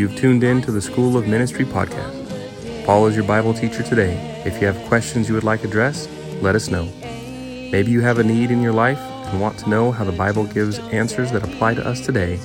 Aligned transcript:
You've 0.00 0.16
tuned 0.16 0.42
in 0.44 0.62
to 0.62 0.72
the 0.72 0.80
School 0.80 1.18
of 1.18 1.28
Ministry 1.28 1.66
podcast. 1.66 2.86
Paul 2.86 3.06
is 3.06 3.14
your 3.14 3.26
Bible 3.26 3.52
teacher 3.52 3.82
today. 3.82 4.14
If 4.46 4.58
you 4.58 4.66
have 4.66 4.88
questions 4.88 5.28
you 5.28 5.34
would 5.34 5.44
like 5.44 5.62
addressed, 5.62 6.08
let 6.40 6.54
us 6.56 6.70
know. 6.70 6.90
Maybe 7.70 7.90
you 7.90 8.00
have 8.00 8.18
a 8.18 8.24
need 8.24 8.50
in 8.50 8.62
your 8.62 8.72
life 8.72 8.98
and 8.98 9.38
want 9.42 9.58
to 9.58 9.68
know 9.68 9.92
how 9.92 10.04
the 10.04 10.12
Bible 10.12 10.46
gives 10.46 10.78
answers 10.78 11.32
that 11.32 11.44
apply 11.44 11.74
to 11.74 11.86
us 11.86 12.00
today. 12.00 12.38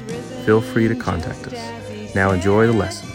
Feel 0.45 0.59
free 0.59 0.89
to 0.89 0.95
contact 0.95 1.47
us. 1.47 2.13
Now 2.13 2.31
enjoy 2.31 2.67
the 2.67 2.73
lesson. 2.73 3.07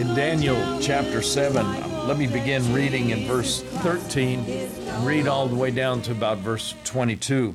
In 0.00 0.12
Daniel 0.16 0.80
chapter 0.80 1.22
7, 1.22 2.08
let 2.08 2.18
me 2.18 2.26
begin 2.26 2.74
reading 2.74 3.10
in 3.10 3.24
verse 3.28 3.62
13 3.62 4.40
and 4.40 5.06
read 5.06 5.28
all 5.28 5.46
the 5.46 5.54
way 5.54 5.70
down 5.70 6.02
to 6.02 6.10
about 6.10 6.38
verse 6.38 6.74
22. 6.82 7.54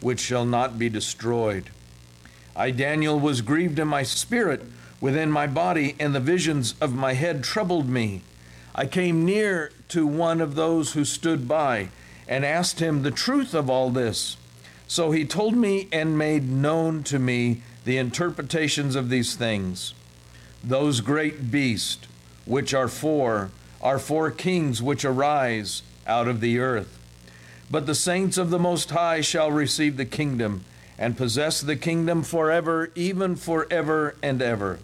which 0.00 0.20
shall 0.20 0.44
not 0.44 0.78
be 0.78 0.88
destroyed. 0.88 1.70
I, 2.56 2.70
Daniel, 2.70 3.18
was 3.18 3.42
grieved 3.42 3.78
in 3.78 3.88
my 3.88 4.02
spirit 4.02 4.62
within 5.00 5.30
my 5.30 5.46
body, 5.46 5.96
and 5.98 6.14
the 6.14 6.20
visions 6.20 6.74
of 6.80 6.94
my 6.94 7.14
head 7.14 7.42
troubled 7.42 7.88
me. 7.88 8.22
I 8.74 8.86
came 8.86 9.24
near 9.24 9.72
to 9.88 10.06
one 10.06 10.40
of 10.40 10.54
those 10.54 10.92
who 10.92 11.04
stood 11.04 11.48
by 11.48 11.88
and 12.28 12.44
asked 12.44 12.80
him 12.80 13.02
the 13.02 13.10
truth 13.10 13.54
of 13.54 13.68
all 13.68 13.90
this. 13.90 14.36
So 14.86 15.10
he 15.10 15.24
told 15.24 15.56
me 15.56 15.88
and 15.90 16.18
made 16.18 16.48
known 16.48 17.02
to 17.04 17.18
me 17.18 17.62
the 17.84 17.96
interpretations 17.96 18.94
of 18.94 19.08
these 19.08 19.34
things. 19.34 19.94
Those 20.62 21.00
great 21.00 21.50
beasts, 21.50 22.06
which 22.44 22.74
are 22.74 22.88
four, 22.88 23.50
are 23.80 23.98
four 23.98 24.30
kings 24.30 24.82
which 24.82 25.04
arise 25.04 25.82
out 26.06 26.28
of 26.28 26.40
the 26.40 26.58
earth. 26.58 26.99
But 27.70 27.86
the 27.86 27.94
saints 27.94 28.36
of 28.36 28.50
the 28.50 28.58
Most 28.58 28.90
High 28.90 29.20
shall 29.20 29.52
receive 29.52 29.96
the 29.96 30.04
kingdom 30.04 30.64
and 30.98 31.16
possess 31.16 31.60
the 31.60 31.76
kingdom 31.76 32.24
forever, 32.24 32.90
even 32.94 33.36
forever 33.36 34.16
and 34.22 34.42
ever. 34.42 34.80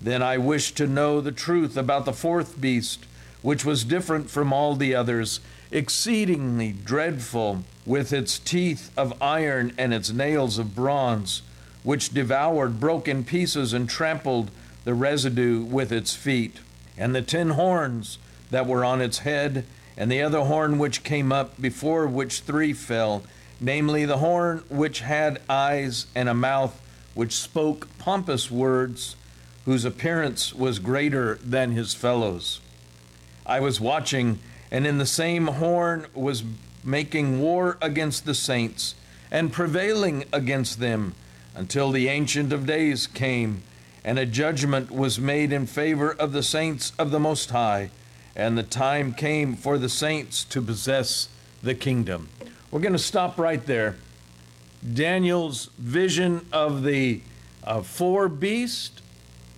Then 0.00 0.22
I 0.22 0.38
wished 0.38 0.76
to 0.76 0.86
know 0.86 1.20
the 1.20 1.32
truth 1.32 1.76
about 1.76 2.04
the 2.04 2.12
fourth 2.12 2.60
beast, 2.60 3.04
which 3.42 3.64
was 3.64 3.82
different 3.82 4.30
from 4.30 4.52
all 4.52 4.76
the 4.76 4.94
others, 4.94 5.40
exceedingly 5.72 6.72
dreadful, 6.72 7.64
with 7.84 8.12
its 8.12 8.38
teeth 8.38 8.90
of 8.96 9.20
iron 9.20 9.72
and 9.76 9.92
its 9.92 10.12
nails 10.12 10.56
of 10.56 10.76
bronze, 10.76 11.42
which 11.82 12.14
devoured, 12.14 12.78
broke 12.78 13.08
in 13.08 13.24
pieces, 13.24 13.72
and 13.72 13.88
trampled 13.88 14.50
the 14.84 14.94
residue 14.94 15.62
with 15.62 15.90
its 15.90 16.14
feet, 16.14 16.60
and 16.96 17.14
the 17.14 17.22
ten 17.22 17.50
horns 17.50 18.18
that 18.50 18.66
were 18.66 18.84
on 18.84 19.00
its 19.00 19.18
head 19.18 19.64
and 19.98 20.12
the 20.12 20.22
other 20.22 20.42
horn 20.42 20.78
which 20.78 21.02
came 21.02 21.32
up, 21.32 21.60
before 21.60 22.06
which 22.06 22.40
three 22.40 22.72
fell, 22.72 23.24
namely 23.60 24.04
the 24.04 24.18
horn 24.18 24.62
which 24.70 25.00
had 25.00 25.42
eyes 25.50 26.06
and 26.14 26.28
a 26.28 26.34
mouth, 26.34 26.80
which 27.14 27.34
spoke 27.34 27.88
pompous 27.98 28.48
words, 28.48 29.16
whose 29.64 29.84
appearance 29.84 30.54
was 30.54 30.78
greater 30.78 31.34
than 31.42 31.72
his 31.72 31.94
fellows. 31.94 32.60
I 33.44 33.58
was 33.58 33.80
watching, 33.80 34.38
and 34.70 34.86
in 34.86 34.98
the 34.98 35.04
same 35.04 35.48
horn 35.48 36.06
was 36.14 36.44
making 36.84 37.40
war 37.40 37.76
against 37.82 38.24
the 38.24 38.36
saints, 38.36 38.94
and 39.32 39.52
prevailing 39.52 40.24
against 40.32 40.78
them, 40.78 41.16
until 41.56 41.90
the 41.90 42.06
Ancient 42.06 42.52
of 42.52 42.66
Days 42.66 43.08
came, 43.08 43.64
and 44.04 44.16
a 44.16 44.24
judgment 44.24 44.92
was 44.92 45.18
made 45.18 45.50
in 45.50 45.66
favor 45.66 46.12
of 46.12 46.30
the 46.30 46.44
saints 46.44 46.92
of 47.00 47.10
the 47.10 47.18
Most 47.18 47.50
High 47.50 47.90
and 48.38 48.56
the 48.56 48.62
time 48.62 49.12
came 49.12 49.56
for 49.56 49.76
the 49.78 49.88
saints 49.88 50.44
to 50.44 50.62
possess 50.62 51.28
the 51.60 51.74
kingdom. 51.74 52.28
We're 52.70 52.80
going 52.80 52.92
to 52.92 52.98
stop 52.98 53.36
right 53.36 53.64
there. 53.66 53.96
Daniel's 54.94 55.70
vision 55.76 56.46
of 56.52 56.84
the 56.84 57.20
uh, 57.64 57.82
four 57.82 58.28
beasts 58.28 59.02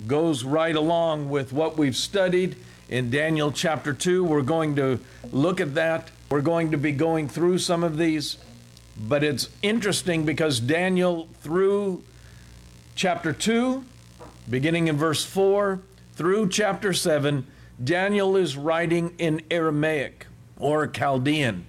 goes 0.06 0.44
right 0.44 0.74
along 0.74 1.28
with 1.28 1.52
what 1.52 1.76
we've 1.76 1.94
studied 1.94 2.56
in 2.88 3.10
Daniel 3.10 3.52
chapter 3.52 3.92
2. 3.92 4.24
We're 4.24 4.40
going 4.40 4.74
to 4.76 4.98
look 5.30 5.60
at 5.60 5.74
that. 5.74 6.10
We're 6.30 6.40
going 6.40 6.70
to 6.70 6.78
be 6.78 6.92
going 6.92 7.28
through 7.28 7.58
some 7.58 7.84
of 7.84 7.98
these, 7.98 8.38
but 8.96 9.22
it's 9.22 9.50
interesting 9.60 10.24
because 10.24 10.58
Daniel, 10.58 11.28
through 11.42 12.02
chapter 12.94 13.34
2, 13.34 13.84
beginning 14.48 14.88
in 14.88 14.96
verse 14.96 15.22
4, 15.22 15.80
through 16.14 16.48
chapter 16.48 16.94
7, 16.94 17.46
Daniel 17.82 18.36
is 18.36 18.56
writing 18.56 19.14
in 19.18 19.40
Aramaic 19.50 20.26
or 20.58 20.86
Chaldean. 20.86 21.64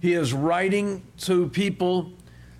He 0.00 0.12
is 0.12 0.32
writing 0.32 1.02
to 1.18 1.48
people 1.48 2.12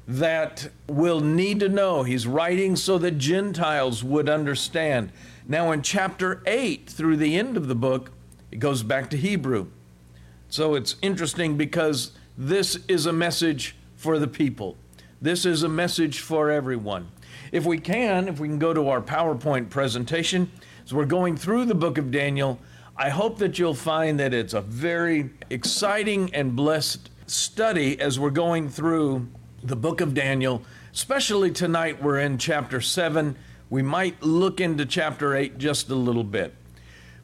that 0.09 0.69
will 0.89 1.21
need 1.21 1.61
to 1.61 1.69
know. 1.69 2.03
He's 2.03 2.27
writing 2.27 2.75
so 2.75 2.99
that 2.99 3.19
Gentiles 3.19 4.03
would 4.03 4.28
understand. 4.28 5.12
Now, 5.47 5.71
in 5.71 5.83
chapter 5.83 6.43
8, 6.47 6.89
through 6.89 7.17
the 7.17 7.37
end 7.37 7.56
of 7.56 7.69
the 7.69 7.75
book, 7.75 8.11
it 8.50 8.59
goes 8.59 8.83
back 8.83 9.11
to 9.11 9.17
Hebrew. 9.17 9.69
So 10.49 10.75
it's 10.75 10.97
interesting 11.03 11.56
because 11.56 12.12
this 12.37 12.78
is 12.88 13.06
a 13.06 13.12
message 13.12 13.77
for 13.94 14.19
the 14.19 14.28
people. 14.28 14.77
This 15.21 15.44
is 15.44 15.62
a 15.62 15.69
message 15.69 16.21
for 16.21 16.50
everyone. 16.50 17.09
If 17.53 17.65
we 17.65 17.78
can, 17.78 18.28
if 18.28 18.41
we 18.41 18.49
can 18.49 18.59
go 18.59 18.75
to 18.75 18.88
our 18.88 19.00
PowerPoint 19.00 19.71
presentation, 19.71 20.50
as 20.84 20.93
we're 20.93 21.05
going 21.05 21.37
through 21.37 21.65
the 21.65 21.75
book 21.75 21.99
of 21.99 22.11
Daniel, 22.11 22.59
I 22.98 23.10
hope 23.10 23.36
that 23.38 23.58
you'll 23.58 23.74
find 23.74 24.18
that 24.20 24.32
it's 24.32 24.54
a 24.54 24.62
very 24.62 25.28
exciting 25.50 26.30
and 26.32 26.56
blessed 26.56 27.10
study 27.26 28.00
as 28.00 28.18
we're 28.18 28.30
going 28.30 28.70
through 28.70 29.28
the 29.62 29.76
book 29.76 30.00
of 30.00 30.14
Daniel. 30.14 30.62
Especially 30.94 31.50
tonight, 31.50 32.02
we're 32.02 32.18
in 32.18 32.38
chapter 32.38 32.80
7. 32.80 33.36
We 33.68 33.82
might 33.82 34.22
look 34.22 34.62
into 34.62 34.86
chapter 34.86 35.34
8 35.34 35.58
just 35.58 35.90
a 35.90 35.94
little 35.94 36.24
bit. 36.24 36.54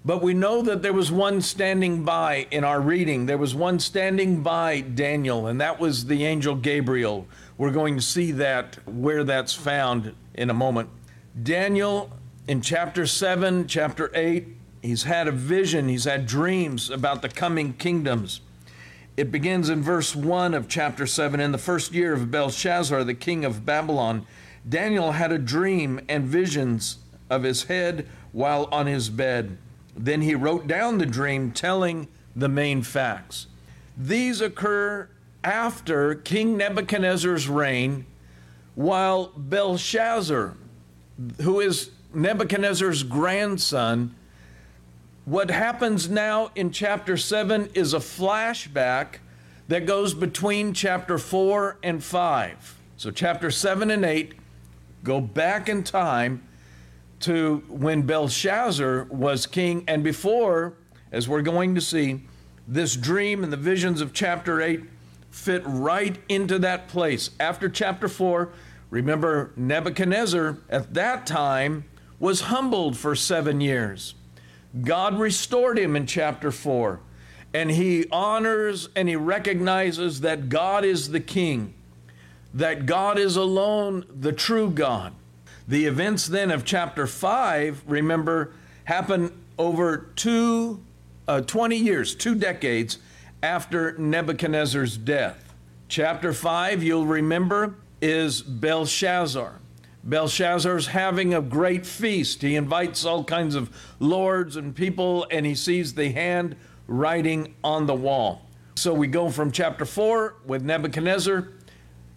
But 0.05 0.21
we 0.21 0.35
know 0.35 0.61
that 0.61 0.83
there 0.83 0.93
was 0.93 1.11
one 1.11 1.41
standing 1.41 2.05
by 2.05 2.49
in 2.51 2.65
our 2.65 2.81
reading. 2.81 3.25
There 3.25 3.39
was 3.39 3.55
one 3.55 3.79
standing 3.79 4.43
by 4.43 4.81
Daniel, 4.81 5.47
and 5.47 5.59
that 5.63 5.81
was 5.81 6.05
the 6.05 6.27
angel 6.27 6.55
Gabriel. 6.55 7.27
We're 7.57 7.71
going 7.71 7.97
to 7.97 8.03
see 8.03 8.33
that 8.33 8.77
where 8.87 9.25
that's 9.25 9.55
found 9.55 10.15
in 10.35 10.51
a 10.51 10.55
moment. 10.55 10.91
Daniel 11.43 12.11
in 12.47 12.61
chapter 12.61 13.07
7, 13.07 13.69
chapter 13.69 14.11
8, 14.13 14.49
He's 14.83 15.05
had 15.05 15.29
a 15.29 15.33
vision, 15.33 15.89
he's 15.89 16.05
had 16.05 16.27
dreams 16.27 16.91
about 16.91 17.23
the 17.23 17.29
coming 17.29 17.73
kingdoms. 17.75 18.41
It 19.17 19.31
begins 19.31 19.69
in 19.69 19.81
verse 19.81 20.17
1 20.17 20.55
of 20.55 20.69
chapter 20.69 21.07
7. 21.07 21.39
In 21.39 21.53
the 21.53 21.59
first 21.59 21.93
year 21.93 22.15
of 22.15 22.33
Belshazzar, 22.33 23.05
the 23.05 23.15
king 23.15 23.45
of 23.45 23.65
Babylon, 23.65 24.27
Daniel 24.69 25.13
had 25.13 25.31
a 25.31 25.39
dream 25.39 26.01
and 26.09 26.25
visions 26.25 26.99
of 27.31 27.45
his 27.45 27.65
head 27.65 28.09
while 28.33 28.69
on 28.73 28.87
his 28.87 29.09
bed. 29.09 29.57
Then 29.97 30.23
he 30.23 30.35
wrote 30.35 30.67
down 30.67 30.99
the 30.99 31.07
dream, 31.07 31.53
telling 31.53 32.09
the 32.35 32.49
main 32.49 32.83
facts. 32.83 33.47
These 33.97 34.41
occur 34.41 35.09
after 35.45 36.15
King 36.15 36.57
Nebuchadnezzar's 36.57 37.49
reign, 37.49 38.07
while 38.75 39.33
Belshazzar, 39.37 40.57
who 41.41 41.61
is 41.61 41.91
Nebuchadnezzar's 42.15 43.03
grandson, 43.03 44.15
what 45.25 45.51
happens 45.51 46.09
now 46.09 46.51
in 46.55 46.71
chapter 46.71 47.17
7 47.17 47.71
is 47.75 47.95
a 47.95 47.99
flashback 47.99 49.17
that 49.69 49.87
goes 49.87 50.15
between 50.15 50.75
chapter 50.75 51.17
4 51.17 51.79
and 51.83 52.03
5. 52.03 52.79
So, 52.97 53.11
chapter 53.11 53.51
7 53.51 53.91
and 53.91 54.05
8 54.05 54.35
go 55.05 55.21
back 55.21 55.69
in 55.69 55.85
time 55.85 56.43
to 57.21 57.63
when 57.69 58.03
Belshazzar 58.03 59.05
was 59.11 59.47
king, 59.47 59.85
and 59.87 60.03
before, 60.03 60.75
as 61.13 61.29
we're 61.29 61.43
going 61.43 61.77
to 61.77 61.81
see, 61.81 62.25
this 62.67 62.97
dream 62.97 63.45
and 63.45 63.53
the 63.53 63.57
visions 63.57 64.01
of 64.01 64.13
chapter 64.13 64.61
8 64.61 64.83
fit 65.31 65.63
right 65.65 66.19
into 66.29 66.59
that 66.59 66.89
place. 66.89 67.31
After 67.39 67.69
chapter 67.69 68.09
4, 68.09 68.53
remember 68.91 69.53
Nebuchadnezzar 69.57 70.59
at 70.69 70.95
that 70.95 71.27
time 71.27 71.85
was 72.19 72.43
humbled 72.43 72.97
for 72.97 73.15
seven 73.15 73.61
years. 73.61 74.15
God 74.81 75.19
restored 75.19 75.79
him 75.79 75.97
in 75.97 76.07
chapter 76.07 76.51
4. 76.51 77.01
And 77.55 77.71
he 77.71 78.07
honors 78.11 78.89
and 78.97 79.09
he 79.09 79.17
recognizes 79.17 80.23
that 80.23 80.49
God 80.49 80.85
is 80.85 81.11
the 81.11 81.21
king, 81.21 81.75
that 82.55 82.87
God 82.87 83.19
is 83.19 83.37
alone 83.37 84.07
the 84.09 84.33
true 84.33 84.71
God, 84.71 85.13
The 85.69 85.85
events 85.87 86.27
then 86.27 86.51
of 86.51 86.65
chapter 86.65 87.07
5, 87.07 87.83
remember, 87.87 88.53
happen 88.85 89.33
over 89.59 90.11
two, 90.17 90.83
uh, 91.29 91.43
20 91.43 91.77
years, 91.77 92.15
two 92.15 92.35
decades 92.35 92.99
after 93.43 93.97
Nebuchadnezzar's 93.99 94.97
death. 94.97 95.55
Chapter 95.89 96.33
5, 96.33 96.83
you'll 96.83 97.07
remember, 97.07 97.75
is 98.01 98.43
Belshazzar. 98.43 99.61
Belshazzar's 100.05 100.89
having 100.89 101.35
a 101.35 101.41
great 101.41 101.87
feast. 101.87 102.43
He 102.43 102.57
invites 102.57 103.05
all 103.05 103.25
kinds 103.25 103.55
of 103.55 103.71
lords 104.01 104.57
and 104.57 104.75
people, 104.75 105.27
and 105.31 105.47
he 105.47 105.55
sees 105.55 105.95
the 105.95 106.11
hand 106.11 106.57
writing 106.87 107.55
on 107.63 107.87
the 107.87 107.95
wall. 107.95 108.47
So 108.75 108.93
we 108.93 109.07
go 109.07 109.31
from 109.31 109.53
chapter 109.53 109.85
4 109.85 110.37
with 110.45 110.63
Nebuchadnezzar, 110.63 111.49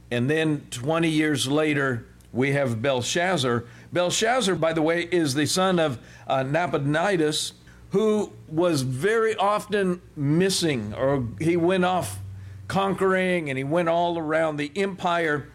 and 0.09 0.29
then 0.29 0.65
20 0.71 1.09
years 1.09 1.47
later, 1.47 2.07
we 2.31 2.51
have 2.51 2.81
Belshazzar. 2.81 3.65
Belshazzar, 3.93 4.55
by 4.55 4.73
the 4.73 4.81
way, 4.81 5.03
is 5.03 5.33
the 5.33 5.45
son 5.45 5.79
of 5.79 5.99
uh, 6.27 6.43
Nabonidus, 6.43 7.53
who 7.91 8.33
was 8.49 8.81
very 8.81 9.35
often 9.35 10.01
missing, 10.15 10.93
or 10.93 11.27
he 11.39 11.55
went 11.55 11.85
off 11.85 12.19
conquering 12.67 13.49
and 13.49 13.57
he 13.57 13.63
went 13.63 13.87
all 13.87 14.17
around 14.17 14.57
the 14.57 14.71
empire. 14.75 15.49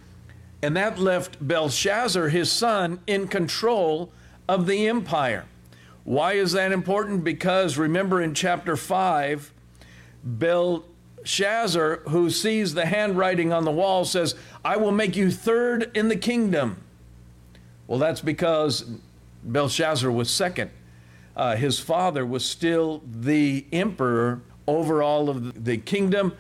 And 0.63 0.77
that 0.77 0.99
left 0.99 1.47
Belshazzar, 1.47 2.29
his 2.29 2.53
son, 2.53 3.01
in 3.07 3.29
control 3.29 4.13
of 4.49 4.67
the 4.67 4.89
empire. 4.89 5.47
Why 6.05 6.35
is 6.35 6.53
that 6.53 6.73
important? 6.73 7.25
Because 7.25 7.79
remember 7.79 8.21
in 8.21 8.35
chapter 8.35 8.77
5, 8.77 9.53
Belshazzar, 10.25 11.97
who 12.09 12.31
sees 12.31 12.75
the 12.75 12.87
handwriting 12.87 13.53
on 13.53 13.65
the 13.65 13.71
wall, 13.71 14.05
says, 14.05 14.35
I 14.65 14.77
will 14.77 14.93
make 14.93 15.17
you 15.17 15.31
third 15.31 15.91
in 15.97 16.09
the 16.09 16.17
kingdom. 16.17 16.83
Well, 17.87 17.99
that's 17.99 18.21
because 18.21 18.85
Belshazzar 19.43 20.11
was 20.11 20.31
second. 20.31 20.71
Uh, 21.37 21.57
his 21.57 21.79
father 21.79 22.27
was 22.27 22.45
still 22.45 23.03
the 23.09 23.65
emperor 23.73 24.43
over 24.67 25.03
all 25.03 25.31
of 25.31 25.65
the 25.65 25.79
kingdom. 25.79 26.35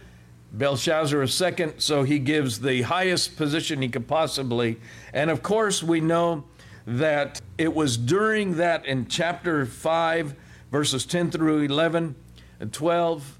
Belshazzar 0.52 1.26
second, 1.26 1.74
so 1.78 2.02
he 2.02 2.18
gives 2.18 2.60
the 2.60 2.82
highest 2.82 3.36
position 3.36 3.82
he 3.82 3.88
could 3.88 4.08
possibly. 4.08 4.78
And 5.12 5.30
of 5.30 5.42
course, 5.42 5.82
we 5.82 6.00
know 6.00 6.44
that 6.86 7.40
it 7.56 7.74
was 7.74 7.96
during 7.96 8.56
that 8.56 8.84
in 8.86 9.06
chapter 9.06 9.64
5, 9.64 10.34
verses 10.72 11.06
10 11.06 11.30
through 11.30 11.62
11 11.62 12.14
and 12.58 12.72
12, 12.72 13.38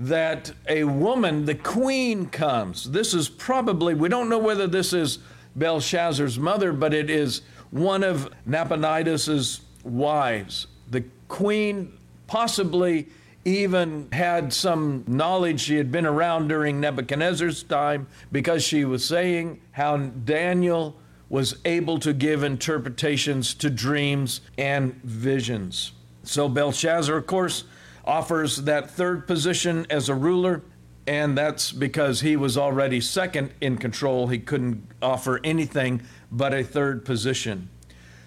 that 0.00 0.52
a 0.68 0.84
woman, 0.84 1.44
the 1.44 1.54
queen, 1.54 2.26
comes. 2.26 2.90
This 2.90 3.14
is 3.14 3.28
probably, 3.28 3.94
we 3.94 4.08
don't 4.08 4.28
know 4.28 4.38
whether 4.38 4.66
this 4.66 4.92
is 4.92 5.18
Belshazzar's 5.56 6.38
mother, 6.38 6.72
but 6.72 6.94
it 6.94 7.10
is 7.10 7.42
one 7.70 8.02
of 8.02 8.30
Nabonidus's 8.46 9.60
wives. 9.84 10.66
The 10.90 11.04
queen 11.28 11.98
possibly 12.26 13.08
even 13.44 14.08
had 14.12 14.52
some 14.52 15.04
knowledge 15.06 15.60
she 15.60 15.76
had 15.76 15.90
been 15.90 16.06
around 16.06 16.48
during 16.48 16.80
Nebuchadnezzar's 16.80 17.62
time 17.62 18.06
because 18.30 18.62
she 18.62 18.84
was 18.84 19.04
saying 19.04 19.60
how 19.72 19.96
Daniel 19.96 20.96
was 21.28 21.56
able 21.64 21.98
to 22.00 22.12
give 22.12 22.42
interpretations 22.42 23.54
to 23.54 23.70
dreams 23.70 24.40
and 24.58 24.94
visions. 25.04 25.92
So 26.22 26.48
Belshazzar, 26.48 27.16
of 27.16 27.26
course, 27.26 27.64
offers 28.04 28.62
that 28.62 28.90
third 28.90 29.26
position 29.26 29.86
as 29.88 30.08
a 30.08 30.14
ruler, 30.14 30.62
and 31.06 31.38
that's 31.38 31.72
because 31.72 32.20
he 32.20 32.36
was 32.36 32.58
already 32.58 33.00
second 33.00 33.52
in 33.60 33.78
control. 33.78 34.26
He 34.26 34.38
couldn't 34.38 34.86
offer 35.00 35.40
anything 35.44 36.02
but 36.30 36.52
a 36.52 36.62
third 36.62 37.04
position. 37.04 37.70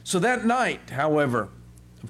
So 0.03 0.17
that 0.19 0.45
night, 0.45 0.89
however, 0.89 1.49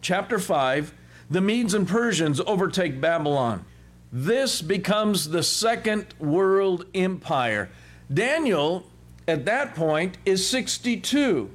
chapter 0.01 0.39
5, 0.39 0.93
the 1.33 1.41
Medes 1.41 1.73
and 1.73 1.87
Persians 1.87 2.39
overtake 2.41 3.01
Babylon. 3.01 3.65
This 4.11 4.61
becomes 4.61 5.29
the 5.29 5.41
second 5.41 6.05
world 6.19 6.85
empire. 6.93 7.71
Daniel, 8.13 8.85
at 9.27 9.43
that 9.45 9.73
point, 9.73 10.19
is 10.25 10.47
62. 10.47 11.49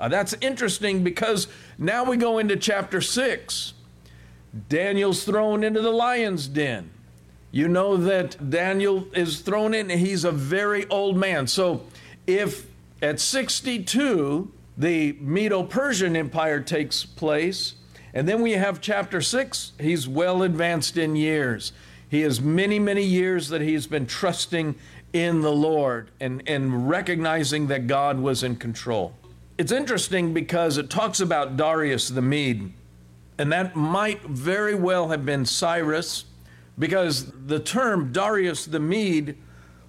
Uh, 0.00 0.08
that's 0.08 0.34
interesting 0.40 1.04
because 1.04 1.46
now 1.78 2.02
we 2.02 2.16
go 2.16 2.38
into 2.38 2.56
chapter 2.56 3.00
6. 3.00 3.74
Daniel's 4.68 5.22
thrown 5.22 5.62
into 5.62 5.80
the 5.80 5.92
lion's 5.92 6.48
den. 6.48 6.90
You 7.52 7.68
know 7.68 7.96
that 7.96 8.50
Daniel 8.50 9.06
is 9.14 9.40
thrown 9.40 9.74
in, 9.74 9.90
he's 9.90 10.24
a 10.24 10.32
very 10.32 10.88
old 10.88 11.16
man. 11.16 11.46
So 11.46 11.84
if 12.26 12.66
at 13.00 13.20
62 13.20 14.50
the 14.76 15.12
Medo 15.20 15.62
Persian 15.62 16.16
Empire 16.16 16.60
takes 16.60 17.04
place, 17.04 17.74
and 18.12 18.28
then 18.28 18.42
we 18.42 18.52
have 18.52 18.80
chapter 18.80 19.20
6, 19.20 19.72
he's 19.80 20.08
well 20.08 20.42
advanced 20.42 20.96
in 20.96 21.16
years. 21.16 21.72
He 22.08 22.22
has 22.22 22.40
many, 22.40 22.78
many 22.78 23.04
years 23.04 23.48
that 23.50 23.60
he's 23.60 23.86
been 23.86 24.06
trusting 24.06 24.74
in 25.12 25.40
the 25.42 25.52
Lord 25.52 26.10
and, 26.20 26.42
and 26.46 26.88
recognizing 26.88 27.68
that 27.68 27.86
God 27.86 28.18
was 28.18 28.42
in 28.42 28.56
control. 28.56 29.14
It's 29.58 29.72
interesting 29.72 30.32
because 30.32 30.78
it 30.78 30.90
talks 30.90 31.20
about 31.20 31.56
Darius 31.56 32.08
the 32.08 32.22
Mede. 32.22 32.72
And 33.38 33.52
that 33.52 33.76
might 33.76 34.22
very 34.22 34.74
well 34.74 35.08
have 35.08 35.24
been 35.24 35.46
Cyrus, 35.46 36.24
because 36.78 37.30
the 37.46 37.60
term 37.60 38.12
Darius 38.12 38.64
the 38.64 38.80
Mede 38.80 39.36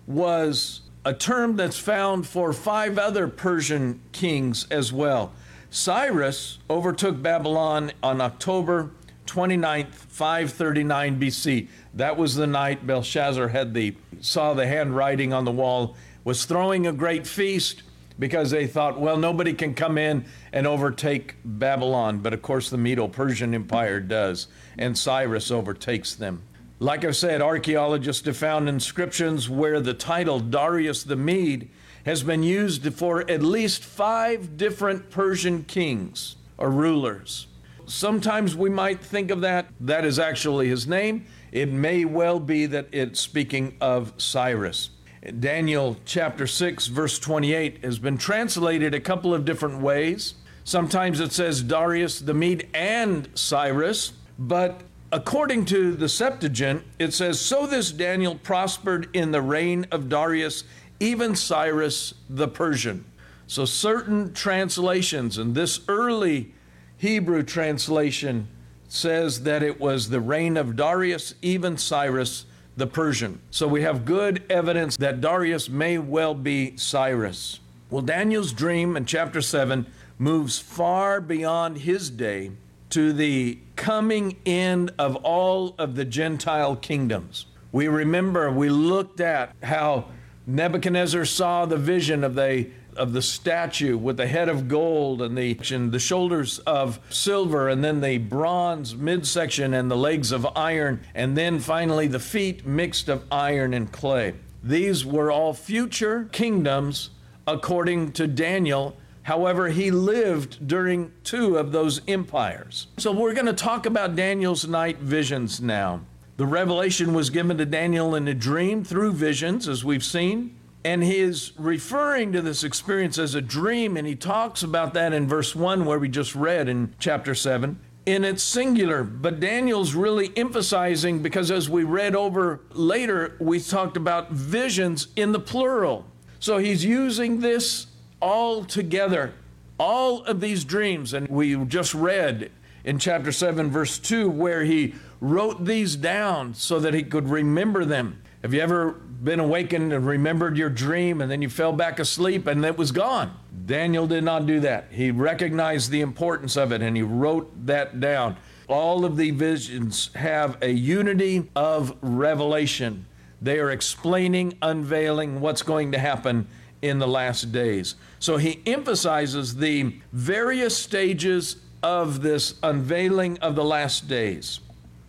was 0.08 0.82
a 1.04 1.14
term 1.14 1.56
that's 1.56 1.78
found 1.78 2.28
for 2.28 2.54
five 2.54 3.00
other 3.00 3.28
Persian 3.28 4.02
kings 4.12 4.68
as 4.70 4.94
well. 4.94 5.34
Cyrus 5.74 6.60
overtook 6.70 7.22
Babylon 7.22 7.94
on 8.04 8.20
October 8.20 8.92
29th, 9.26 9.94
539 9.94 11.18
BC. 11.18 11.70
That 11.94 12.18
was 12.18 12.36
the 12.36 12.46
night 12.46 12.86
Belshazzar 12.86 13.48
had 13.48 13.74
the 13.74 13.96
saw 14.20 14.54
the 14.54 14.68
handwriting 14.68 15.32
on 15.32 15.46
the 15.46 15.52
wall, 15.52 15.96
was 16.26 16.44
throwing 16.44 16.86
a 16.86 16.92
great 16.92 17.26
feast 17.26 17.84
because 18.20 18.52
they 18.52 18.68
thought, 18.68 19.00
well, 19.00 19.16
nobody 19.16 19.54
can 19.54 19.74
come 19.74 19.98
in 19.98 20.26
and 20.52 20.68
overtake 20.68 21.38
Babylon. 21.46 22.20
But 22.20 22.34
of 22.34 22.42
course, 22.42 22.70
the 22.70 22.78
Medo 22.78 23.08
Persian 23.08 23.54
Empire 23.56 24.02
does, 24.02 24.48
and 24.78 24.98
Cyrus 24.98 25.52
overtakes 25.52 26.14
them. 26.16 26.44
Like 26.80 27.06
I 27.06 27.12
said, 27.12 27.42
archaeologists 27.42 28.26
have 28.26 28.36
found 28.36 28.68
inscriptions 28.68 29.50
where 29.50 29.80
the 29.80 29.94
title 29.94 30.42
Darius 30.42 31.04
the 31.04 31.16
Mede 31.16 31.70
has 32.06 32.24
been 32.24 32.44
used 32.44 32.94
for 32.94 33.30
at 33.30 33.42
least 33.42 33.84
five 33.84 34.58
different 34.58 35.10
Persian 35.10 35.64
kings 35.64 36.36
or 36.58 36.70
rulers. 36.70 37.48
Sometimes 37.86 38.56
we 38.56 38.70
might 38.70 39.02
think 39.02 39.32
of 39.32 39.42
that, 39.42 39.68
that 39.80 40.06
is 40.06 40.18
actually 40.18 40.70
his 40.70 40.88
name. 40.88 41.26
It 41.52 41.70
may 41.70 42.06
well 42.06 42.40
be 42.40 42.66
that 42.68 42.88
it's 42.92 43.20
speaking 43.20 43.76
of 43.82 44.14
Cyrus. 44.18 44.92
Daniel 45.40 45.98
chapter 46.06 46.48
6, 46.48 46.88
verse 46.88 47.20
28 47.20 47.84
has 47.84 48.00
been 48.00 48.18
translated 48.18 48.96
a 48.96 49.00
couple 49.00 49.34
of 49.34 49.46
different 49.46 49.82
ways. 49.82 50.36
Sometimes 50.64 51.20
it 51.20 51.32
says 51.32 51.62
Darius 51.62 52.20
the 52.20 52.34
Mede 52.34 52.68
and 52.74 53.30
Cyrus, 53.36 54.14
but 54.40 54.82
according 55.12 55.66
to 55.66 55.94
the 55.94 56.10
Septuagint, 56.10 56.84
it 56.98 57.14
says, 57.14 57.40
So 57.40 57.68
this 57.68 57.92
Daniel 57.92 58.36
prospered 58.36 59.10
in 59.14 59.32
the 59.32 59.42
reign 59.42 59.86
of 59.92 60.10
Darius, 60.10 60.64
even 61.02 61.36
Cyrus 61.36 62.14
the 62.30 62.48
Persian. 62.48 63.04
So 63.48 63.66
certain 63.66 64.34
translations, 64.34 65.38
and 65.38 65.56
this 65.56 65.82
early 65.88 66.54
Hebrew 66.98 67.42
translation 67.44 68.48
says 68.88 69.44
that 69.44 69.64
it 69.64 69.80
was 69.80 70.10
the 70.10 70.22
reign 70.22 70.56
of 70.56 70.76
Darius, 70.76 71.34
even 71.42 71.78
Cyrus 71.78 72.46
the 72.78 72.86
Persian. 72.86 73.42
So 73.50 73.68
we 73.68 73.82
have 73.82 74.06
good 74.06 74.44
evidence 74.50 74.96
that 74.98 75.20
Darius 75.20 75.70
may 75.70 75.98
well 75.98 76.36
be 76.36 76.78
Cyrus. 76.78 77.60
Well, 77.90 78.04
Daniel's 78.04 78.54
dream 78.54 78.96
in 78.96 79.06
chapter 79.06 79.42
7 79.42 79.88
moves 80.20 80.60
far 80.60 81.20
beyond 81.20 81.80
his 81.80 82.12
day 82.12 82.52
to 82.92 83.12
the 83.12 83.58
coming 83.76 84.38
end 84.46 84.92
of 85.00 85.16
all 85.18 85.74
of 85.80 85.96
the 85.96 86.06
Gentile 86.06 86.76
kingdoms. 86.76 87.48
We 87.72 87.88
remember, 87.88 88.52
we 88.52 88.70
looked 88.70 89.20
at 89.20 89.56
how 89.64 90.06
Nebuchadnezzar 90.48 91.26
saw 91.26 91.66
the 91.66 91.78
vision 91.78 92.24
of 92.24 92.36
the 92.36 92.70
of 92.98 93.14
the 93.14 93.22
statue 93.22 93.98
with 93.98 94.18
the 94.18 94.28
head 94.28 94.50
of 94.50 94.68
gold 94.68 95.22
and 95.22 95.38
the 95.38 95.58
and 95.72 95.92
the 95.92 96.00
shoulders 96.00 96.60
of 96.60 97.00
silver 97.10 97.70
and 97.70 97.84
then 97.84 98.02
the 98.02 98.18
bronze 98.18 98.96
midsection 98.96 99.74
and 99.74 99.90
the 99.90 99.96
legs 99.96 100.32
of 100.32 100.46
iron 100.58 101.00
and 101.16 101.38
then 101.38 101.60
finally 101.60 102.08
the 102.08 102.20
feet 102.20 102.66
mixed 102.66 103.08
of 103.08 103.24
iron 103.32 103.74
and 103.74 103.92
clay. 103.92 104.34
These 104.64 105.06
were 105.06 105.32
all 105.32 105.54
future 105.54 106.28
kingdoms 106.32 107.12
according 107.48 108.12
to 108.14 108.28
Daniel. 108.28 108.98
However, 109.24 109.70
he 109.70 109.92
lived 109.92 110.68
during 110.68 111.12
two 111.24 111.58
of 111.58 111.72
those 111.72 112.02
empires. 112.08 112.88
So 112.98 113.12
we're 113.12 113.34
going 113.34 113.46
to 113.46 113.54
talk 113.54 113.86
about 113.86 114.16
Daniel's 114.16 114.68
night 114.68 114.98
visions 114.98 115.62
now. 115.62 116.02
The 116.42 116.48
revelation 116.48 117.14
was 117.14 117.30
given 117.30 117.60
to 117.60 117.68
Daniel 117.68 118.16
in 118.16 118.28
a 118.28 118.34
dream 118.34 118.84
through 118.84 119.12
visions, 119.12 119.68
as 119.68 119.86
we've 119.86 120.04
seen. 120.04 120.58
And 120.84 121.04
he 121.04 121.20
is 121.20 121.52
referring 121.56 122.32
to 122.32 122.42
this 122.42 122.64
experience 122.64 123.20
as 123.20 123.36
a 123.36 123.42
dream, 123.42 123.96
and 123.96 124.08
he 124.08 124.16
talks 124.16 124.64
about 124.64 124.96
that 124.96 125.14
in 125.14 125.28
verse 125.28 125.56
1, 125.56 125.86
where 125.86 126.00
we 126.00 126.10
just 126.10 126.34
read 126.34 126.68
in 126.68 126.96
chapter 126.98 127.36
7 127.36 127.80
in 128.08 128.26
its 128.26 128.42
singular, 128.42 129.04
but 129.04 129.40
Daniel's 129.40 129.94
really 129.94 130.36
emphasizing 130.36 131.22
because 131.22 131.52
as 131.52 131.70
we 131.70 131.84
read 131.84 132.16
over 132.16 132.62
later, 132.72 133.38
we 133.40 133.60
talked 133.60 133.96
about 133.96 134.32
visions 134.32 135.10
in 135.16 135.34
the 135.34 135.40
plural. 135.40 136.08
So 136.40 136.58
he's 136.58 136.84
using 136.84 137.42
this 137.42 137.86
all 138.20 138.66
together, 138.66 139.36
all 139.80 140.24
of 140.24 140.42
these 140.42 140.66
dreams. 140.66 141.14
And 141.14 141.28
we 141.28 141.56
just 141.66 141.94
read 141.94 142.50
in 142.84 142.98
chapter 142.98 143.32
7, 143.32 143.70
verse 143.70 144.00
2, 144.00 144.28
where 144.28 144.64
he 144.64 144.96
wrote 145.22 145.64
these 145.66 145.96
down 145.96 146.54
so 146.54 146.80
that 146.80 146.94
he 146.94 147.04
could 147.04 147.30
remember 147.30 147.86
them. 147.86 148.22
Have 148.42 148.56
you 148.56 148.60
ever 148.60 148.92
been 148.92 149.40
awakened 149.40 149.94
and 149.94 150.06
remembered 150.06 150.58
your 150.58 150.70
dream 150.70 151.22
and 151.22 151.30
then 151.30 151.44
you 151.44 151.50
fell 151.50 151.72
back 151.72 152.00
asleep 152.00 152.48
and 152.48 152.66
it 152.66 152.76
was 152.78 152.92
gone? 152.92 153.32
Daniel 153.68 154.08
did 154.08 154.24
not 154.24 154.48
do 154.48 154.60
that. 154.62 154.88
He 154.90 155.12
recognized 155.12 155.92
the 155.92 156.02
importance 156.02 156.58
of 156.58 156.72
it 156.72 156.82
and 156.82 156.98
he 156.98 157.04
wrote 157.04 157.68
that 157.68 158.00
down. 158.00 158.36
All 158.68 159.06
of 159.06 159.16
the 159.16 159.30
visions 159.30 160.10
have 160.16 160.58
a 160.64 160.72
unity 160.72 161.50
of 161.56 161.96
revelation. 162.02 163.06
They 163.42 163.60
are 163.60 163.70
explaining, 163.70 164.58
unveiling 164.62 165.40
what's 165.40 165.62
going 165.62 165.92
to 165.92 166.00
happen 166.00 166.48
in 166.82 166.98
the 166.98 167.08
last 167.08 167.52
days. 167.52 167.94
So 168.18 168.38
he 168.38 168.62
emphasizes 168.66 169.56
the 169.56 169.96
various 170.12 170.76
stages 170.76 171.58
of 171.84 172.24
this 172.24 172.56
unveiling 172.64 173.38
of 173.40 173.56
the 173.56 173.64
last 173.64 174.08
days. 174.08 174.62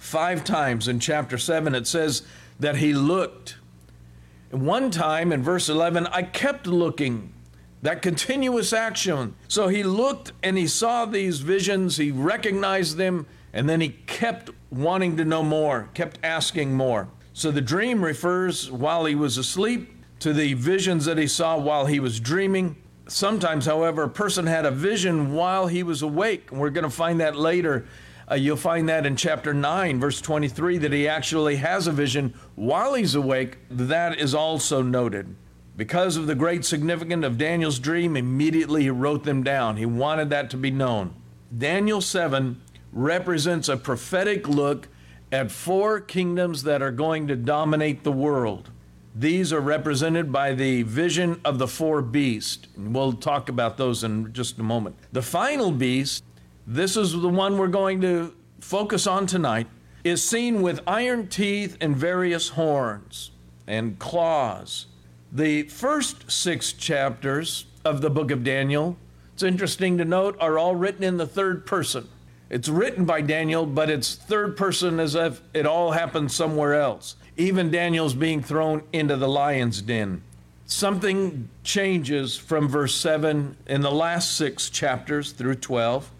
Five 0.02 0.42
times 0.42 0.88
in 0.88 0.98
chapter 0.98 1.38
7, 1.38 1.76
it 1.76 1.86
says 1.86 2.22
that 2.58 2.76
he 2.76 2.92
looked. 2.92 3.56
One 4.50 4.90
time 4.90 5.32
in 5.32 5.44
verse 5.44 5.68
11, 5.68 6.08
I 6.08 6.22
kept 6.22 6.66
looking. 6.66 7.32
That 7.82 8.02
continuous 8.02 8.72
action. 8.72 9.36
So 9.46 9.68
he 9.68 9.84
looked 9.84 10.32
and 10.42 10.58
he 10.58 10.66
saw 10.66 11.04
these 11.04 11.38
visions, 11.38 11.98
he 11.98 12.10
recognized 12.10 12.96
them, 12.96 13.26
and 13.52 13.68
then 13.68 13.80
he 13.80 13.90
kept 13.90 14.50
wanting 14.70 15.16
to 15.18 15.24
know 15.24 15.44
more, 15.44 15.88
kept 15.94 16.18
asking 16.24 16.74
more. 16.74 17.08
So 17.32 17.52
the 17.52 17.60
dream 17.60 18.04
refers 18.04 18.72
while 18.72 19.04
he 19.04 19.14
was 19.14 19.38
asleep 19.38 19.88
to 20.18 20.32
the 20.32 20.54
visions 20.54 21.04
that 21.04 21.16
he 21.16 21.28
saw 21.28 21.56
while 21.56 21.86
he 21.86 22.00
was 22.00 22.18
dreaming. 22.18 22.74
Sometimes, 23.06 23.66
however, 23.66 24.02
a 24.02 24.10
person 24.10 24.46
had 24.48 24.66
a 24.66 24.72
vision 24.72 25.32
while 25.32 25.68
he 25.68 25.84
was 25.84 26.02
awake. 26.02 26.50
And 26.50 26.60
we're 26.60 26.70
going 26.70 26.84
to 26.84 26.90
find 26.90 27.20
that 27.20 27.36
later. 27.36 27.86
Uh, 28.32 28.34
you'll 28.34 28.56
find 28.56 28.88
that 28.88 29.04
in 29.04 29.14
chapter 29.14 29.52
9, 29.52 30.00
verse 30.00 30.18
23, 30.22 30.78
that 30.78 30.90
he 30.90 31.06
actually 31.06 31.56
has 31.56 31.86
a 31.86 31.92
vision 31.92 32.32
while 32.54 32.94
he's 32.94 33.14
awake. 33.14 33.58
That 33.70 34.18
is 34.18 34.34
also 34.34 34.80
noted. 34.80 35.36
Because 35.76 36.16
of 36.16 36.26
the 36.26 36.34
great 36.34 36.64
significance 36.64 37.26
of 37.26 37.36
Daniel's 37.36 37.78
dream, 37.78 38.16
immediately 38.16 38.84
he 38.84 38.90
wrote 38.90 39.24
them 39.24 39.42
down. 39.42 39.76
He 39.76 39.84
wanted 39.84 40.30
that 40.30 40.48
to 40.48 40.56
be 40.56 40.70
known. 40.70 41.14
Daniel 41.56 42.00
7 42.00 42.58
represents 42.90 43.68
a 43.68 43.76
prophetic 43.76 44.48
look 44.48 44.88
at 45.30 45.50
four 45.50 46.00
kingdoms 46.00 46.62
that 46.62 46.80
are 46.80 46.90
going 46.90 47.26
to 47.26 47.36
dominate 47.36 48.02
the 48.02 48.12
world. 48.12 48.70
These 49.14 49.52
are 49.52 49.60
represented 49.60 50.32
by 50.32 50.54
the 50.54 50.84
vision 50.84 51.38
of 51.44 51.58
the 51.58 51.68
four 51.68 52.00
beasts. 52.00 52.66
And 52.76 52.94
We'll 52.94 53.12
talk 53.12 53.50
about 53.50 53.76
those 53.76 54.02
in 54.02 54.32
just 54.32 54.58
a 54.58 54.62
moment. 54.62 54.96
The 55.12 55.20
final 55.20 55.70
beast, 55.70 56.24
this 56.66 56.96
is 56.96 57.12
the 57.12 57.28
one 57.28 57.58
we're 57.58 57.68
going 57.68 58.00
to 58.02 58.34
focus 58.60 59.06
on 59.06 59.26
tonight, 59.26 59.66
is 60.04 60.22
seen 60.22 60.62
with 60.62 60.80
iron 60.86 61.28
teeth 61.28 61.76
and 61.80 61.96
various 61.96 62.50
horns 62.50 63.30
and 63.66 63.98
claws. 63.98 64.86
The 65.32 65.64
first 65.64 66.30
six 66.30 66.72
chapters 66.72 67.66
of 67.84 68.00
the 68.00 68.10
book 68.10 68.30
of 68.30 68.44
Daniel, 68.44 68.96
it's 69.32 69.42
interesting 69.42 69.98
to 69.98 70.04
note, 70.04 70.36
are 70.40 70.58
all 70.58 70.76
written 70.76 71.04
in 71.04 71.16
the 71.16 71.26
third 71.26 71.66
person. 71.66 72.08
It's 72.50 72.68
written 72.68 73.06
by 73.06 73.22
Daniel, 73.22 73.64
but 73.64 73.88
it's 73.88 74.14
third 74.14 74.56
person 74.56 75.00
as 75.00 75.14
if 75.14 75.40
it 75.54 75.66
all 75.66 75.92
happened 75.92 76.30
somewhere 76.30 76.74
else. 76.74 77.16
Even 77.36 77.70
Daniel's 77.70 78.14
being 78.14 78.42
thrown 78.42 78.82
into 78.92 79.16
the 79.16 79.28
lion's 79.28 79.80
den. 79.80 80.22
Something 80.66 81.48
changes 81.64 82.36
from 82.36 82.68
verse 82.68 82.94
7 82.94 83.56
in 83.66 83.80
the 83.80 83.90
last 83.90 84.36
six 84.36 84.68
chapters 84.68 85.32
through 85.32 85.56
12. 85.56 86.10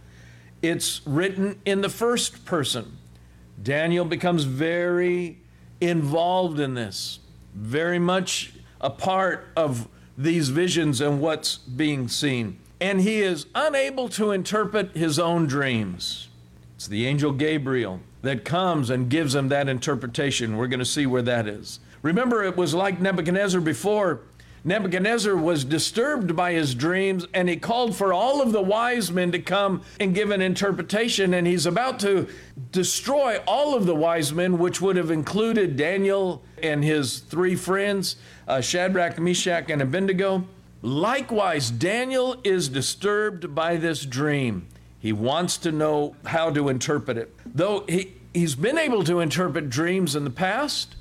It's 0.62 1.00
written 1.04 1.60
in 1.64 1.80
the 1.80 1.88
first 1.88 2.44
person. 2.44 2.96
Daniel 3.60 4.04
becomes 4.04 4.44
very 4.44 5.38
involved 5.80 6.60
in 6.60 6.74
this, 6.74 7.18
very 7.54 7.98
much 7.98 8.54
a 8.80 8.90
part 8.90 9.48
of 9.56 9.88
these 10.16 10.48
visions 10.48 11.00
and 11.00 11.20
what's 11.20 11.58
being 11.58 12.08
seen. 12.08 12.58
And 12.80 13.00
he 13.00 13.20
is 13.22 13.46
unable 13.54 14.08
to 14.10 14.30
interpret 14.30 14.96
his 14.96 15.18
own 15.18 15.46
dreams. 15.46 16.28
It's 16.76 16.86
the 16.86 17.06
angel 17.06 17.32
Gabriel 17.32 18.00
that 18.22 18.44
comes 18.44 18.90
and 18.90 19.08
gives 19.08 19.34
him 19.34 19.48
that 19.48 19.68
interpretation. 19.68 20.56
We're 20.56 20.68
going 20.68 20.80
to 20.80 20.84
see 20.84 21.06
where 21.06 21.22
that 21.22 21.46
is. 21.46 21.80
Remember, 22.02 22.42
it 22.42 22.56
was 22.56 22.74
like 22.74 23.00
Nebuchadnezzar 23.00 23.60
before. 23.60 24.22
Nebuchadnezzar 24.64 25.36
was 25.36 25.64
disturbed 25.64 26.36
by 26.36 26.52
his 26.52 26.74
dreams 26.74 27.26
and 27.34 27.48
he 27.48 27.56
called 27.56 27.96
for 27.96 28.12
all 28.12 28.40
of 28.40 28.52
the 28.52 28.62
wise 28.62 29.10
men 29.10 29.32
to 29.32 29.40
come 29.40 29.82
and 29.98 30.14
give 30.14 30.30
an 30.30 30.40
interpretation. 30.40 31.34
And 31.34 31.46
he's 31.46 31.66
about 31.66 31.98
to 32.00 32.28
destroy 32.70 33.38
all 33.46 33.74
of 33.74 33.86
the 33.86 33.94
wise 33.94 34.32
men, 34.32 34.58
which 34.58 34.80
would 34.80 34.96
have 34.96 35.10
included 35.10 35.76
Daniel 35.76 36.42
and 36.62 36.84
his 36.84 37.18
three 37.18 37.56
friends, 37.56 38.16
uh, 38.46 38.60
Shadrach, 38.60 39.18
Meshach, 39.18 39.68
and 39.68 39.82
Abednego. 39.82 40.46
Likewise, 40.80 41.70
Daniel 41.70 42.36
is 42.44 42.68
disturbed 42.68 43.54
by 43.54 43.76
this 43.76 44.04
dream. 44.06 44.68
He 44.98 45.12
wants 45.12 45.56
to 45.58 45.72
know 45.72 46.14
how 46.24 46.50
to 46.50 46.68
interpret 46.68 47.16
it. 47.16 47.34
Though 47.44 47.84
he, 47.88 48.14
he's 48.32 48.54
been 48.54 48.78
able 48.78 49.02
to 49.04 49.18
interpret 49.18 49.68
dreams 49.68 50.14
in 50.14 50.22
the 50.22 50.30
past, 50.30 50.94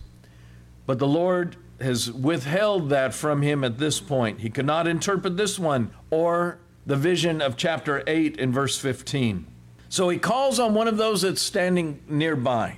but 0.88 0.98
the 0.98 1.08
Lord 1.08 1.58
has 1.82 2.12
withheld 2.12 2.90
that 2.90 3.14
from 3.14 3.42
him 3.42 3.64
at 3.64 3.78
this 3.78 4.00
point. 4.00 4.42
He 4.42 4.50
could 4.50 4.66
not 4.66 4.88
interpret 4.88 5.38
this 5.38 5.58
one 5.60 5.92
or 6.10 6.60
the 6.86 6.96
vision 6.96 7.42
of 7.42 7.58
chapter 7.58 8.04
8 8.08 8.38
in 8.38 8.52
verse 8.52 8.78
15. 8.78 9.48
So 9.90 10.10
he 10.10 10.18
calls 10.18 10.60
on 10.60 10.74
one 10.74 10.88
of 10.88 10.98
those 10.98 11.22
that's 11.22 11.42
standing 11.42 12.02
nearby. 12.08 12.78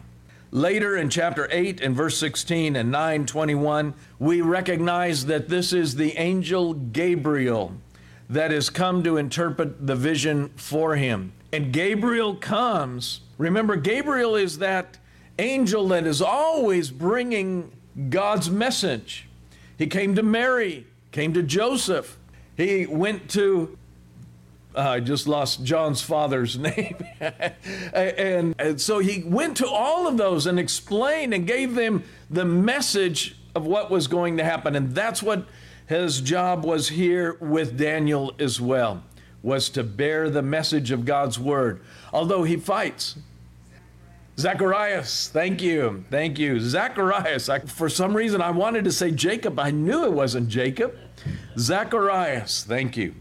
Later 0.51 0.97
in 0.97 1.09
chapter 1.09 1.47
8 1.51 1.81
and 1.81 1.95
verse 1.95 2.17
16 2.17 2.75
and 2.75 2.91
9:21, 2.91 3.93
we 4.19 4.41
recognize 4.41 5.25
that 5.25 5.49
this 5.49 5.73
is 5.73 5.95
the 5.95 6.17
angel 6.17 6.73
Gabriel 6.73 7.73
that 8.29 8.51
has 8.51 8.69
come 8.69 9.03
to 9.03 9.17
interpret 9.17 9.87
the 9.87 9.95
vision 9.95 10.51
for 10.55 10.95
him. 10.95 11.33
And 11.51 11.71
Gabriel 11.71 12.35
comes. 12.35 13.21
Remember, 13.37 13.75
Gabriel 13.75 14.35
is 14.35 14.59
that 14.59 14.97
angel 15.39 15.87
that 15.89 16.05
is 16.05 16.21
always 16.21 16.91
bringing 16.91 17.71
God's 18.09 18.49
message. 18.49 19.27
He 19.77 19.87
came 19.87 20.15
to 20.15 20.23
Mary, 20.23 20.87
came 21.11 21.33
to 21.33 21.43
Joseph. 21.43 22.17
He 22.55 22.85
went 22.85 23.29
to, 23.31 23.77
uh, 24.75 24.81
I 24.81 24.99
just 24.99 25.27
lost 25.27 25.63
John's 25.63 26.01
father's 26.01 26.57
name. 26.57 26.95
and, 27.93 28.55
and 28.59 28.81
so 28.81 28.99
he 28.99 29.23
went 29.23 29.57
to 29.57 29.67
all 29.67 30.07
of 30.07 30.17
those 30.17 30.45
and 30.47 30.59
explained 30.59 31.33
and 31.33 31.45
gave 31.45 31.75
them 31.75 32.03
the 32.29 32.45
message 32.45 33.37
of 33.55 33.65
what 33.65 33.91
was 33.91 34.07
going 34.07 34.37
to 34.37 34.43
happen. 34.43 34.75
And 34.75 34.95
that's 34.95 35.21
what 35.21 35.45
his 35.87 36.21
job 36.21 36.65
was 36.65 36.89
here 36.89 37.37
with 37.39 37.77
Daniel 37.77 38.33
as 38.39 38.59
well, 38.59 39.03
was 39.41 39.69
to 39.71 39.83
bear 39.83 40.29
the 40.29 40.41
message 40.41 40.91
of 40.91 41.05
God's 41.05 41.37
word. 41.37 41.81
Although 42.11 42.43
he 42.43 42.55
fights. 42.55 43.15
Zacharias, 44.37 45.29
thank 45.31 45.61
you. 45.61 46.05
Thank 46.09 46.39
you. 46.39 46.59
Zacharias, 46.59 47.49
I, 47.49 47.59
for 47.59 47.87
some 47.87 48.15
reason 48.15 48.41
I 48.41 48.49
wanted 48.49 48.83
to 48.85 48.91
say 48.91 49.11
Jacob. 49.11 49.59
I 49.59 49.69
knew 49.69 50.05
it 50.05 50.11
wasn't 50.13 50.49
Jacob. 50.49 50.95
Zacharias, 51.57 52.63
thank 52.63 52.97
you. 52.97 53.13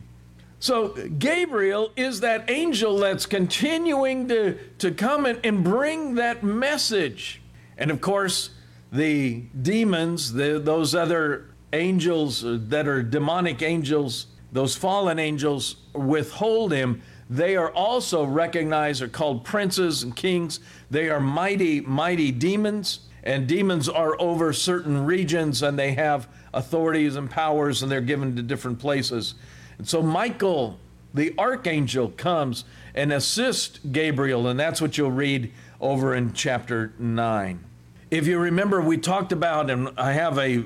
So 0.59 0.91
Gabriel 1.19 1.91
is 1.97 2.21
that 2.21 2.49
angel 2.49 2.99
that's 2.99 3.27
continuing 3.27 4.29
to, 4.29 4.57
to 4.79 4.93
come 4.93 5.27
and, 5.27 5.39
and 5.45 5.63
bring 5.63 6.15
that 6.15 6.43
message. 6.43 7.43
And 7.77 7.91
of 7.91 8.01
course, 8.01 8.51
the 8.91 9.41
demons, 9.61 10.33
the, 10.33 10.61
those 10.61 10.95
other 10.95 11.53
angels 11.73 12.45
uh, 12.45 12.59
that 12.69 12.87
are 12.87 13.03
demonic 13.03 13.61
angels, 13.61 14.27
those 14.53 14.77
fallen 14.77 15.19
angels, 15.19 15.77
withhold 15.95 16.73
him, 16.73 17.03
they 17.33 17.57
are 17.57 17.71
also 17.71 18.25
recognized 18.25 19.01
or 19.01 19.09
called 19.09 19.43
princes 19.43 20.03
and 20.03 20.15
kings. 20.15 20.61
They 20.91 21.09
are 21.09 21.19
mighty, 21.19 21.81
mighty 21.81 22.31
demons, 22.31 23.01
and 23.25 23.47
demons 23.47 23.89
are 23.89 24.21
over 24.21 24.53
certain 24.53 25.07
regions 25.07 25.63
and 25.63 25.79
they 25.79 25.93
have 25.95 26.29
authorities 26.53 27.17
and 27.17 27.31
powers 27.31 27.83
and 27.83 27.91
they're 27.91 28.03
given 28.03 28.37
to 28.37 28.43
different 28.43 28.79
places. 28.79 29.35
And 29.79 29.89
so 29.89 30.03
Michael, 30.03 30.79
the 31.15 31.35
archangel, 31.39 32.11
comes 32.11 32.67
and 32.95 33.11
assists 33.11 33.79
Gabriel, 33.79 34.47
and 34.47 34.61
that's 34.61 34.83
what 34.83 34.99
you'll 34.99 35.11
read 35.11 35.51
over 35.81 36.15
in 36.15 36.35
chapter 36.35 36.93
9. 36.99 37.65
If 38.11 38.27
you 38.27 38.39
remember, 38.39 38.83
we 38.83 38.99
talked 38.99 39.33
about, 39.33 39.71
and 39.71 39.89
I 39.97 40.13
have 40.13 40.39
a 40.39 40.65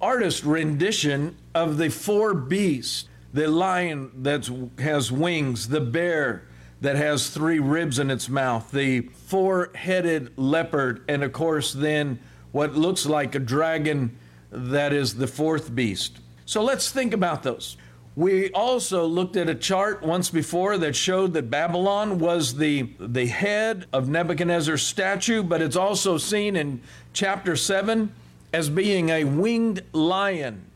artist 0.00 0.44
rendition 0.44 1.36
of 1.56 1.76
the 1.76 1.88
four 1.88 2.34
beasts 2.34 3.08
the 3.34 3.48
lion 3.48 4.10
that 4.22 4.48
has 4.78 5.10
wings, 5.10 5.68
the 5.68 5.80
bear 5.80 6.46
that 6.80 6.94
has 6.94 7.28
three 7.28 7.58
ribs 7.58 7.98
in 7.98 8.10
its 8.10 8.28
mouth, 8.28 8.70
the 8.70 9.00
four 9.26 9.70
headed 9.74 10.32
leopard, 10.38 11.04
and 11.08 11.24
of 11.24 11.32
course, 11.32 11.72
then 11.72 12.20
what 12.52 12.76
looks 12.76 13.04
like 13.06 13.34
a 13.34 13.40
dragon 13.40 14.16
that 14.52 14.92
is 14.92 15.16
the 15.16 15.26
fourth 15.26 15.74
beast. 15.74 16.20
So 16.46 16.62
let's 16.62 16.90
think 16.92 17.12
about 17.12 17.42
those. 17.42 17.76
We 18.14 18.50
also 18.52 19.04
looked 19.06 19.36
at 19.36 19.48
a 19.48 19.56
chart 19.56 20.04
once 20.04 20.30
before 20.30 20.78
that 20.78 20.94
showed 20.94 21.32
that 21.32 21.50
Babylon 21.50 22.20
was 22.20 22.54
the, 22.54 22.90
the 23.00 23.26
head 23.26 23.86
of 23.92 24.08
Nebuchadnezzar's 24.08 24.82
statue, 24.82 25.42
but 25.42 25.60
it's 25.60 25.74
also 25.74 26.18
seen 26.18 26.54
in 26.54 26.80
chapter 27.12 27.56
7 27.56 28.14
as 28.52 28.68
being 28.68 29.08
a 29.10 29.24
winged 29.24 29.82
lion. 29.92 30.66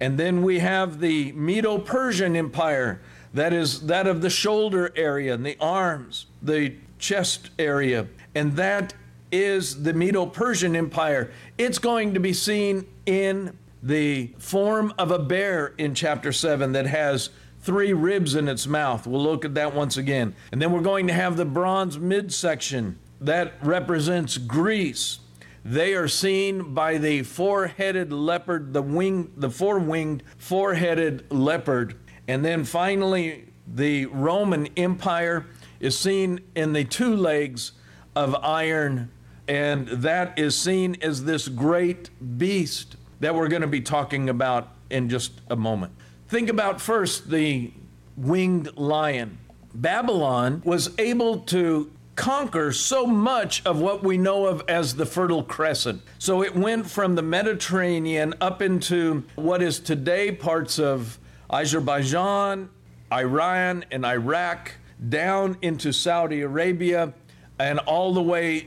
And 0.00 0.18
then 0.18 0.42
we 0.42 0.60
have 0.60 1.00
the 1.00 1.32
Medo 1.32 1.78
Persian 1.78 2.34
Empire, 2.34 3.00
that 3.34 3.52
is 3.52 3.86
that 3.86 4.06
of 4.06 4.22
the 4.22 4.30
shoulder 4.30 4.92
area 4.96 5.34
and 5.34 5.46
the 5.46 5.56
arms, 5.60 6.26
the 6.42 6.74
chest 6.98 7.50
area. 7.58 8.08
And 8.34 8.56
that 8.56 8.94
is 9.30 9.82
the 9.82 9.92
Medo 9.92 10.26
Persian 10.26 10.74
Empire. 10.74 11.30
It's 11.58 11.78
going 11.78 12.14
to 12.14 12.20
be 12.20 12.32
seen 12.32 12.86
in 13.06 13.56
the 13.82 14.34
form 14.38 14.92
of 14.98 15.10
a 15.10 15.18
bear 15.18 15.74
in 15.78 15.94
chapter 15.94 16.32
7 16.32 16.72
that 16.72 16.86
has 16.86 17.30
three 17.60 17.92
ribs 17.92 18.34
in 18.34 18.48
its 18.48 18.66
mouth. 18.66 19.06
We'll 19.06 19.22
look 19.22 19.44
at 19.44 19.54
that 19.54 19.74
once 19.74 19.96
again. 19.96 20.34
And 20.52 20.60
then 20.60 20.72
we're 20.72 20.80
going 20.80 21.06
to 21.06 21.12
have 21.12 21.36
the 21.36 21.44
bronze 21.44 21.98
midsection 21.98 22.98
that 23.20 23.54
represents 23.62 24.38
Greece. 24.38 25.20
They 25.64 25.94
are 25.94 26.08
seen 26.08 26.74
by 26.74 26.98
the 26.98 27.22
four-headed 27.22 28.12
leopard, 28.12 28.72
the 28.72 28.82
wing, 28.82 29.32
the 29.36 29.50
four-winged, 29.50 30.22
four-headed 30.38 31.30
leopard. 31.30 31.96
And 32.26 32.44
then 32.44 32.64
finally, 32.64 33.48
the 33.66 34.06
Roman 34.06 34.68
Empire 34.76 35.46
is 35.78 35.98
seen 35.98 36.40
in 36.54 36.72
the 36.72 36.84
two 36.84 37.14
legs 37.14 37.72
of 38.16 38.34
iron, 38.36 39.10
and 39.46 39.88
that 39.88 40.38
is 40.38 40.58
seen 40.58 40.96
as 41.02 41.24
this 41.24 41.48
great 41.48 42.10
beast 42.38 42.96
that 43.20 43.34
we're 43.34 43.48
going 43.48 43.62
to 43.62 43.68
be 43.68 43.80
talking 43.80 44.28
about 44.28 44.68
in 44.88 45.08
just 45.08 45.40
a 45.50 45.56
moment. 45.56 45.92
Think 46.28 46.48
about 46.48 46.80
first 46.80 47.30
the 47.30 47.72
winged 48.16 48.76
lion. 48.76 49.38
Babylon 49.74 50.62
was 50.64 50.90
able 50.98 51.40
to 51.40 51.90
conquer 52.20 52.70
so 52.70 53.06
much 53.06 53.64
of 53.64 53.80
what 53.80 54.02
we 54.02 54.18
know 54.18 54.44
of 54.44 54.62
as 54.68 54.94
the 54.94 55.06
Fertile 55.06 55.42
Crescent. 55.42 56.02
So 56.18 56.42
it 56.42 56.54
went 56.54 56.86
from 56.86 57.14
the 57.14 57.22
Mediterranean 57.22 58.34
up 58.42 58.60
into 58.60 59.24
what 59.36 59.62
is 59.62 59.80
today 59.80 60.30
parts 60.30 60.78
of 60.78 61.18
Azerbaijan, 61.50 62.68
Iran, 63.10 63.86
and 63.90 64.04
Iraq, 64.04 64.72
down 65.08 65.56
into 65.62 65.94
Saudi 65.94 66.42
Arabia, 66.42 67.14
and 67.58 67.78
all 67.78 68.12
the 68.12 68.22
way, 68.22 68.66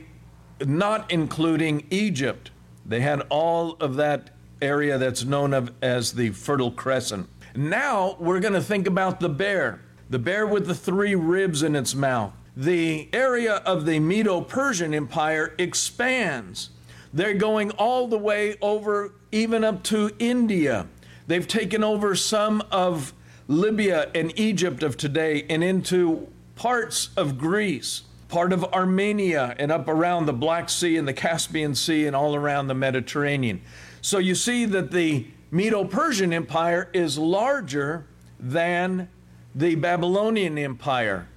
not 0.60 1.12
including 1.12 1.86
Egypt. 1.90 2.50
They 2.84 3.02
had 3.02 3.20
all 3.30 3.76
of 3.78 3.94
that 3.94 4.30
area 4.60 4.98
that's 4.98 5.22
known 5.22 5.54
of 5.54 5.72
as 5.80 6.14
the 6.14 6.30
Fertile 6.30 6.72
Crescent. 6.72 7.28
Now 7.54 8.16
we're 8.18 8.40
going 8.40 8.54
to 8.54 8.60
think 8.60 8.88
about 8.88 9.20
the 9.20 9.28
bear, 9.28 9.80
the 10.10 10.18
bear 10.18 10.44
with 10.44 10.66
the 10.66 10.74
three 10.74 11.14
ribs 11.14 11.62
in 11.62 11.76
its 11.76 11.94
mouth. 11.94 12.32
The 12.56 13.08
area 13.12 13.56
of 13.56 13.84
the 13.84 13.98
Medo 13.98 14.40
Persian 14.40 14.94
Empire 14.94 15.54
expands. 15.58 16.70
They're 17.12 17.34
going 17.34 17.72
all 17.72 18.06
the 18.06 18.18
way 18.18 18.56
over, 18.62 19.12
even 19.32 19.64
up 19.64 19.82
to 19.84 20.12
India. 20.20 20.86
They've 21.26 21.48
taken 21.48 21.82
over 21.82 22.14
some 22.14 22.62
of 22.70 23.12
Libya 23.48 24.10
and 24.14 24.38
Egypt 24.38 24.82
of 24.84 24.96
today 24.96 25.44
and 25.50 25.64
into 25.64 26.28
parts 26.54 27.10
of 27.16 27.38
Greece, 27.38 28.02
part 28.28 28.52
of 28.52 28.64
Armenia, 28.64 29.56
and 29.58 29.72
up 29.72 29.88
around 29.88 30.26
the 30.26 30.32
Black 30.32 30.70
Sea 30.70 30.96
and 30.96 31.08
the 31.08 31.12
Caspian 31.12 31.74
Sea 31.74 32.06
and 32.06 32.14
all 32.14 32.36
around 32.36 32.68
the 32.68 32.74
Mediterranean. 32.74 33.62
So 34.00 34.18
you 34.18 34.36
see 34.36 34.64
that 34.66 34.92
the 34.92 35.26
Medo 35.50 35.84
Persian 35.84 36.32
Empire 36.32 36.88
is 36.92 37.18
larger 37.18 38.06
than 38.38 39.08
the 39.54 39.74
Babylonian 39.74 40.56
Empire. 40.58 41.28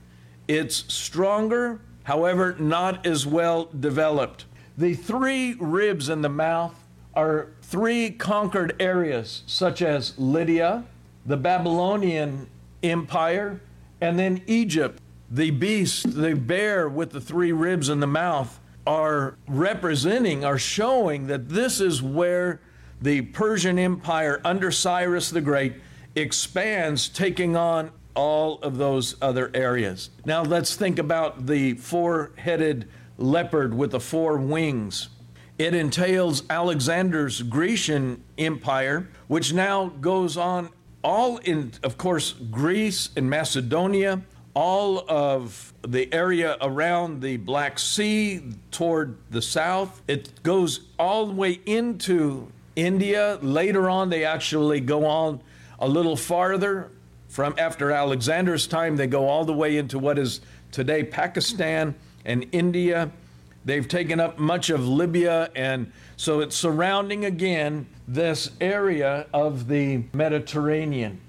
It's 0.47 0.91
stronger, 0.93 1.81
however, 2.03 2.55
not 2.57 3.05
as 3.05 3.25
well 3.25 3.65
developed. 3.65 4.45
The 4.77 4.93
three 4.93 5.55
ribs 5.59 6.07
in 6.07 6.21
the 6.21 6.29
mouth 6.29 6.75
are 7.13 7.49
three 7.61 8.11
conquered 8.11 8.75
areas, 8.79 9.43
such 9.47 9.81
as 9.81 10.17
Lydia, 10.17 10.85
the 11.25 11.37
Babylonian 11.37 12.47
Empire, 12.83 13.59
and 13.99 14.17
then 14.17 14.41
Egypt. 14.47 15.01
The 15.29 15.51
beast, 15.51 16.15
the 16.15 16.35
bear 16.35 16.87
with 16.87 17.11
the 17.11 17.19
three 17.19 17.51
ribs 17.51 17.89
in 17.89 17.99
the 17.99 18.07
mouth, 18.07 18.59
are 18.85 19.35
representing, 19.47 20.45
are 20.45 20.57
showing 20.57 21.27
that 21.27 21.49
this 21.49 21.81
is 21.81 22.01
where 22.01 22.61
the 23.01 23.21
Persian 23.21 23.77
Empire 23.77 24.39
under 24.45 24.71
Cyrus 24.71 25.29
the 25.29 25.41
Great 25.41 25.73
expands, 26.15 27.09
taking 27.09 27.55
on 27.55 27.91
all 28.17 28.59
of 28.63 28.77
those 28.77 29.15
other 29.21 29.51
areas. 29.53 30.09
Now 30.25 30.41
let's 30.41 30.75
think 30.75 30.97
about 30.97 31.45
the 31.45 31.75
four 31.75 32.31
headed 32.35 32.89
leopard 33.17 33.75
with 33.75 33.91
the 33.91 33.99
four 33.99 34.37
wings. 34.37 35.09
It 35.59 35.75
entails 35.75 36.43
Alexander's 36.49 37.43
Grecian 37.43 38.23
Empire, 38.37 39.07
which 39.27 39.53
now 39.53 39.87
goes 40.01 40.35
on 40.35 40.69
all 41.03 41.37
in, 41.37 41.71
of 41.83 41.97
course, 41.97 42.33
Greece 42.33 43.11
and 43.15 43.29
Macedonia, 43.29 44.21
all 44.55 45.05
of 45.07 45.73
the 45.87 46.11
area 46.11 46.57
around 46.59 47.21
the 47.21 47.37
Black 47.37 47.77
Sea 47.77 48.41
toward 48.71 49.15
the 49.29 49.41
south. 49.41 50.01
It 50.07 50.41
goes 50.41 50.81
all 50.97 51.27
the 51.27 51.33
way 51.33 51.59
into 51.67 52.51
India. 52.75 53.37
Later 53.43 53.89
on, 53.89 54.09
they 54.09 54.25
actually 54.25 54.79
go 54.79 55.05
on 55.05 55.41
a 55.79 55.87
little 55.87 56.15
farther. 56.15 56.91
From 57.27 57.55
after 57.57 57.91
Alexander's 57.91 58.67
time, 58.67 58.95
they 58.95 59.07
go 59.07 59.27
all 59.27 59.45
the 59.45 59.53
way 59.53 59.77
into 59.77 59.99
what 59.99 60.17
is 60.17 60.41
today 60.71 61.03
Pakistan 61.03 61.95
and 62.25 62.45
India. 62.51 63.11
They've 63.65 63.87
taken 63.87 64.19
up 64.19 64.39
much 64.39 64.69
of 64.69 64.87
Libya, 64.87 65.49
and 65.55 65.91
so 66.15 66.39
it's 66.39 66.55
surrounding 66.55 67.25
again 67.25 67.87
this 68.07 68.51
area 68.61 69.27
of 69.33 69.67
the 69.67 70.03
Mediterranean. 70.13 71.19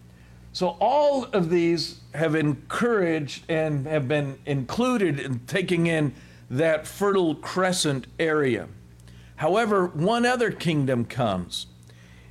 So 0.53 0.77
all 0.81 1.25
of 1.25 1.51
these 1.51 2.01
have 2.15 2.35
encouraged 2.35 3.45
and 3.49 3.87
have 3.87 4.09
been 4.09 4.39
included 4.47 5.21
in 5.21 5.41
taking 5.41 5.87
in 5.87 6.15
that 6.51 6.87
Fertile 6.87 7.35
Crescent 7.35 8.07
area. 8.19 8.69
However, 9.37 9.87
one 9.87 10.25
other 10.25 10.51
kingdom 10.51 11.05
comes. 11.05 11.67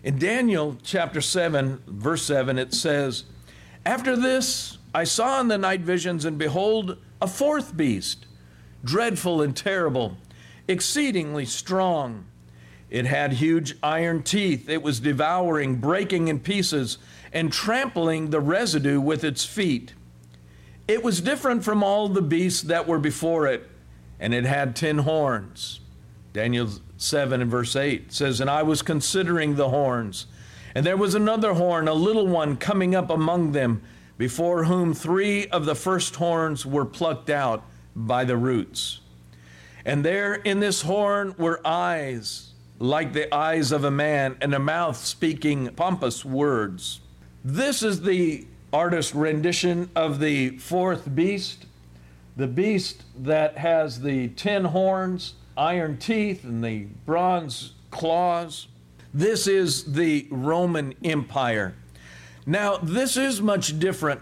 In 0.03 0.19
Daniel 0.19 0.77
chapter 0.83 1.21
7, 1.21 1.83
verse 1.87 2.23
7, 2.23 2.57
it 2.57 2.73
says, 2.73 3.25
After 3.87 4.17
this 4.17 4.79
I 4.93 5.05
saw 5.05 5.39
in 5.39 5.47
the 5.47 5.57
night 5.57 5.79
visions, 5.79 6.25
and 6.25 6.37
behold, 6.37 6.97
a 7.21 7.27
fourth 7.27 7.77
beast, 7.77 8.25
dreadful 8.83 9.41
and 9.41 9.55
terrible, 9.55 10.17
exceedingly 10.67 11.45
strong. 11.45 12.25
It 12.89 13.05
had 13.05 13.31
huge 13.31 13.77
iron 13.81 14.23
teeth. 14.23 14.67
It 14.67 14.83
was 14.83 14.99
devouring, 14.99 15.75
breaking 15.77 16.27
in 16.27 16.41
pieces, 16.41 16.97
and 17.31 17.49
trampling 17.49 18.29
the 18.29 18.41
residue 18.41 18.99
with 18.99 19.23
its 19.23 19.45
feet. 19.45 19.93
It 20.89 21.01
was 21.01 21.21
different 21.21 21.63
from 21.63 21.81
all 21.81 22.09
the 22.09 22.21
beasts 22.21 22.63
that 22.63 22.89
were 22.89 22.99
before 22.99 23.47
it, 23.47 23.69
and 24.19 24.33
it 24.33 24.43
had 24.43 24.75
ten 24.75 24.97
horns. 24.97 25.79
Daniel 26.33 26.69
7 26.97 27.41
and 27.41 27.49
verse 27.49 27.73
8 27.73 28.11
says, 28.11 28.41
And 28.41 28.49
I 28.49 28.63
was 28.63 28.81
considering 28.81 29.55
the 29.55 29.69
horns, 29.69 30.25
and 30.75 30.85
there 30.85 30.97
was 30.97 31.15
another 31.15 31.53
horn, 31.53 31.87
a 31.87 31.93
little 31.93 32.27
one, 32.27 32.57
coming 32.57 32.95
up 32.95 33.09
among 33.09 33.51
them, 33.51 33.81
before 34.17 34.65
whom 34.65 34.93
three 34.93 35.47
of 35.47 35.65
the 35.65 35.75
first 35.75 36.15
horns 36.15 36.65
were 36.65 36.85
plucked 36.85 37.29
out 37.29 37.63
by 37.95 38.23
the 38.23 38.37
roots. 38.37 39.01
And 39.85 40.03
there 40.03 40.35
in 40.35 40.59
this 40.59 40.81
horn 40.81 41.35
were 41.37 41.61
eyes 41.65 42.47
like 42.79 43.13
the 43.13 43.33
eyes 43.33 43.71
of 43.71 43.83
a 43.83 43.91
man, 43.91 44.35
and 44.41 44.53
a 44.53 44.59
mouth 44.59 44.97
speaking 44.97 45.69
pompous 45.75 46.23
words. 46.23 46.99
This 47.43 47.81
is 47.81 48.01
the 48.01 48.45
artist's 48.71 49.15
rendition 49.15 49.89
of 49.95 50.19
the 50.19 50.57
fourth 50.59 51.13
beast, 51.15 51.65
the 52.35 52.47
beast 52.47 53.03
that 53.17 53.57
has 53.57 54.01
the 54.01 54.27
ten 54.29 54.65
horns, 54.65 55.33
iron 55.55 55.97
teeth, 55.97 56.43
and 56.43 56.63
the 56.63 56.85
bronze 57.05 57.73
claws. 57.89 58.67
This 59.17 59.47
is 59.47 59.93
the 59.93 60.27
Roman 60.29 60.93
Empire. 61.03 61.73
Now, 62.45 62.77
this 62.77 63.17
is 63.17 63.41
much 63.41 63.79
different. 63.79 64.21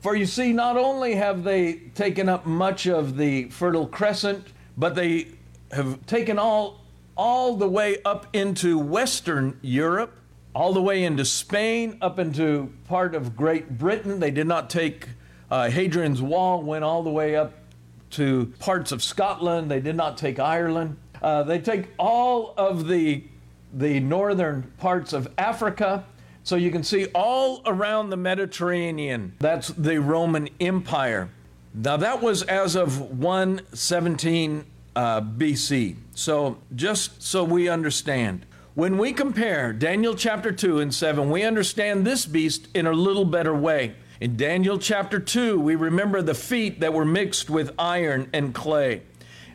For 0.00 0.16
you 0.16 0.24
see, 0.24 0.54
not 0.54 0.78
only 0.78 1.16
have 1.16 1.44
they 1.44 1.74
taken 1.94 2.26
up 2.26 2.46
much 2.46 2.86
of 2.86 3.18
the 3.18 3.50
Fertile 3.50 3.86
Crescent, 3.86 4.46
but 4.78 4.94
they 4.94 5.28
have 5.72 6.06
taken 6.06 6.38
all 6.38 6.86
all 7.18 7.54
the 7.56 7.68
way 7.68 7.98
up 8.02 8.28
into 8.32 8.78
Western 8.78 9.58
Europe, 9.60 10.16
all 10.54 10.72
the 10.72 10.80
way 10.80 11.04
into 11.04 11.26
Spain, 11.26 11.98
up 12.00 12.18
into 12.18 12.72
part 12.88 13.14
of 13.14 13.36
Great 13.36 13.76
Britain. 13.76 14.20
They 14.20 14.30
did 14.30 14.46
not 14.46 14.70
take 14.70 15.06
uh, 15.50 15.68
Hadrian's 15.68 16.22
Wall, 16.22 16.62
went 16.62 16.82
all 16.82 17.02
the 17.02 17.10
way 17.10 17.36
up 17.36 17.52
to 18.12 18.54
parts 18.58 18.90
of 18.90 19.02
Scotland. 19.02 19.70
They 19.70 19.80
did 19.80 19.96
not 19.96 20.16
take 20.16 20.38
Ireland. 20.38 20.96
Uh, 21.20 21.42
they 21.42 21.58
take 21.58 21.88
all 21.98 22.54
of 22.56 22.88
the, 22.88 23.24
the 23.72 24.00
northern 24.00 24.72
parts 24.78 25.12
of 25.12 25.28
Africa. 25.38 26.04
So 26.42 26.56
you 26.56 26.70
can 26.70 26.82
see 26.82 27.06
all 27.14 27.62
around 27.66 28.10
the 28.10 28.16
Mediterranean. 28.16 29.34
That's 29.40 29.68
the 29.68 30.00
Roman 30.00 30.48
Empire. 30.58 31.30
Now, 31.72 31.96
that 31.98 32.20
was 32.20 32.42
as 32.42 32.74
of 32.74 33.00
117 33.18 34.64
uh, 34.96 35.20
BC. 35.20 35.96
So, 36.14 36.58
just 36.74 37.22
so 37.22 37.44
we 37.44 37.68
understand, 37.68 38.44
when 38.74 38.98
we 38.98 39.12
compare 39.12 39.72
Daniel 39.72 40.14
chapter 40.14 40.50
2 40.50 40.80
and 40.80 40.92
7, 40.92 41.30
we 41.30 41.44
understand 41.44 42.04
this 42.04 42.26
beast 42.26 42.66
in 42.74 42.86
a 42.86 42.92
little 42.92 43.24
better 43.24 43.54
way. 43.54 43.94
In 44.20 44.36
Daniel 44.36 44.78
chapter 44.78 45.20
2, 45.20 45.60
we 45.60 45.76
remember 45.76 46.22
the 46.22 46.34
feet 46.34 46.80
that 46.80 46.92
were 46.92 47.04
mixed 47.04 47.48
with 47.48 47.72
iron 47.78 48.28
and 48.32 48.52
clay. 48.52 49.02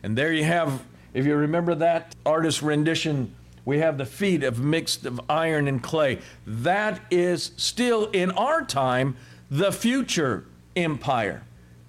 And 0.02 0.16
there 0.16 0.32
you 0.32 0.44
have, 0.44 0.82
if 1.12 1.26
you 1.26 1.36
remember 1.36 1.74
that 1.76 2.16
artist 2.24 2.62
rendition, 2.62 3.34
we 3.66 3.80
have 3.80 3.98
the 3.98 4.06
feet 4.06 4.42
of 4.42 4.60
mixed 4.60 5.04
of 5.04 5.20
iron 5.28 5.68
and 5.68 5.82
clay. 5.82 6.20
That 6.46 7.00
is 7.10 7.50
still 7.58 8.06
in 8.12 8.30
our 8.30 8.64
time 8.64 9.16
the 9.50 9.72
future 9.72 10.46
empire. 10.74 11.42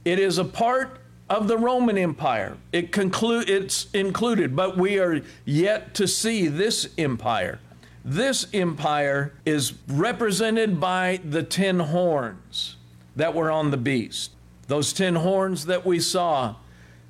It 0.03 0.19
is 0.19 0.37
a 0.37 0.43
part 0.43 0.99
of 1.29 1.47
the 1.47 1.57
Roman 1.57 1.97
Empire. 1.97 2.57
It 2.71 2.91
conclude 2.91 3.49
it's 3.49 3.87
included, 3.93 4.55
but 4.55 4.77
we 4.77 4.97
are 4.97 5.21
yet 5.45 5.93
to 5.95 6.07
see 6.07 6.47
this 6.47 6.89
empire. 6.97 7.59
This 8.03 8.47
empire 8.53 9.33
is 9.45 9.73
represented 9.87 10.79
by 10.79 11.19
the 11.23 11.43
ten 11.43 11.79
horns 11.79 12.77
that 13.15 13.35
were 13.35 13.51
on 13.51 13.71
the 13.71 13.77
beast. 13.77 14.31
Those 14.67 14.93
ten 14.93 15.15
horns 15.15 15.65
that 15.65 15.85
we 15.85 15.99
saw, 15.99 16.55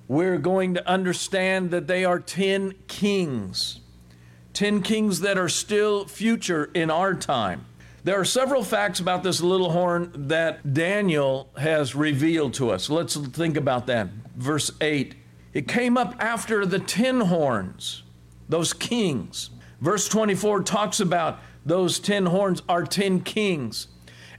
we're 0.07 0.39
going 0.39 0.73
to 0.73 0.89
understand 0.89 1.71
that 1.71 1.87
they 1.87 2.03
are 2.03 2.19
ten 2.19 2.73
kings. 2.87 3.79
Ten 4.57 4.81
kings 4.81 5.19
that 5.19 5.37
are 5.37 5.49
still 5.49 6.07
future 6.07 6.71
in 6.73 6.89
our 6.89 7.13
time. 7.13 7.63
There 8.03 8.19
are 8.19 8.25
several 8.25 8.63
facts 8.63 8.99
about 8.99 9.21
this 9.21 9.39
little 9.39 9.69
horn 9.69 10.11
that 10.29 10.73
Daniel 10.73 11.51
has 11.57 11.93
revealed 11.93 12.55
to 12.55 12.71
us. 12.71 12.89
Let's 12.89 13.15
think 13.15 13.55
about 13.55 13.85
that. 13.85 14.07
Verse 14.35 14.71
8 14.81 15.13
It 15.53 15.67
came 15.67 15.95
up 15.95 16.15
after 16.17 16.65
the 16.65 16.79
ten 16.79 17.21
horns, 17.21 18.01
those 18.49 18.73
kings. 18.73 19.51
Verse 19.79 20.09
24 20.09 20.63
talks 20.63 20.99
about 20.99 21.37
those 21.63 21.99
ten 21.99 22.25
horns 22.25 22.63
are 22.67 22.83
ten 22.83 23.19
kings, 23.21 23.89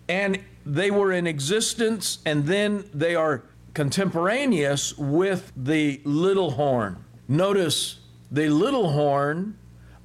and 0.08 0.40
they 0.66 0.90
were 0.90 1.12
in 1.12 1.28
existence, 1.28 2.18
and 2.26 2.44
then 2.46 2.90
they 2.92 3.14
are 3.14 3.44
contemporaneous 3.72 4.98
with 4.98 5.52
the 5.56 6.00
little 6.02 6.50
horn. 6.50 7.04
Notice 7.28 8.00
the 8.32 8.48
little 8.48 8.90
horn 8.90 9.56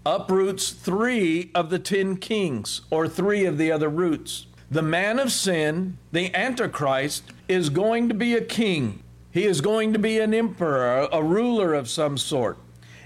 uproots 0.05 0.71
three 0.71 1.49
of 1.55 1.69
the 1.69 1.79
ten 1.79 2.17
kings, 2.17 2.81
or 2.89 3.07
three 3.07 3.45
of 3.45 3.57
the 3.57 3.71
other 3.71 3.89
roots. 3.89 4.47
The 4.69 4.81
man 4.81 5.19
of 5.19 5.31
sin, 5.31 5.97
the 6.11 6.33
Antichrist, 6.35 7.23
is 7.47 7.69
going 7.69 8.09
to 8.09 8.15
be 8.15 8.35
a 8.35 8.41
king. 8.41 9.03
He 9.31 9.45
is 9.45 9.61
going 9.61 9.93
to 9.93 9.99
be 9.99 10.19
an 10.19 10.33
emperor, 10.33 11.07
a 11.11 11.23
ruler 11.23 11.73
of 11.73 11.89
some 11.89 12.17
sort. 12.17 12.57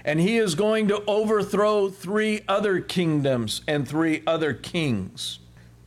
And 0.04 0.20
he 0.20 0.38
is 0.38 0.54
going 0.54 0.88
to 0.88 1.04
overthrow 1.06 1.90
three 1.90 2.42
other 2.48 2.80
kingdoms 2.80 3.62
and 3.68 3.86
three 3.86 4.22
other 4.26 4.54
kings. 4.54 5.40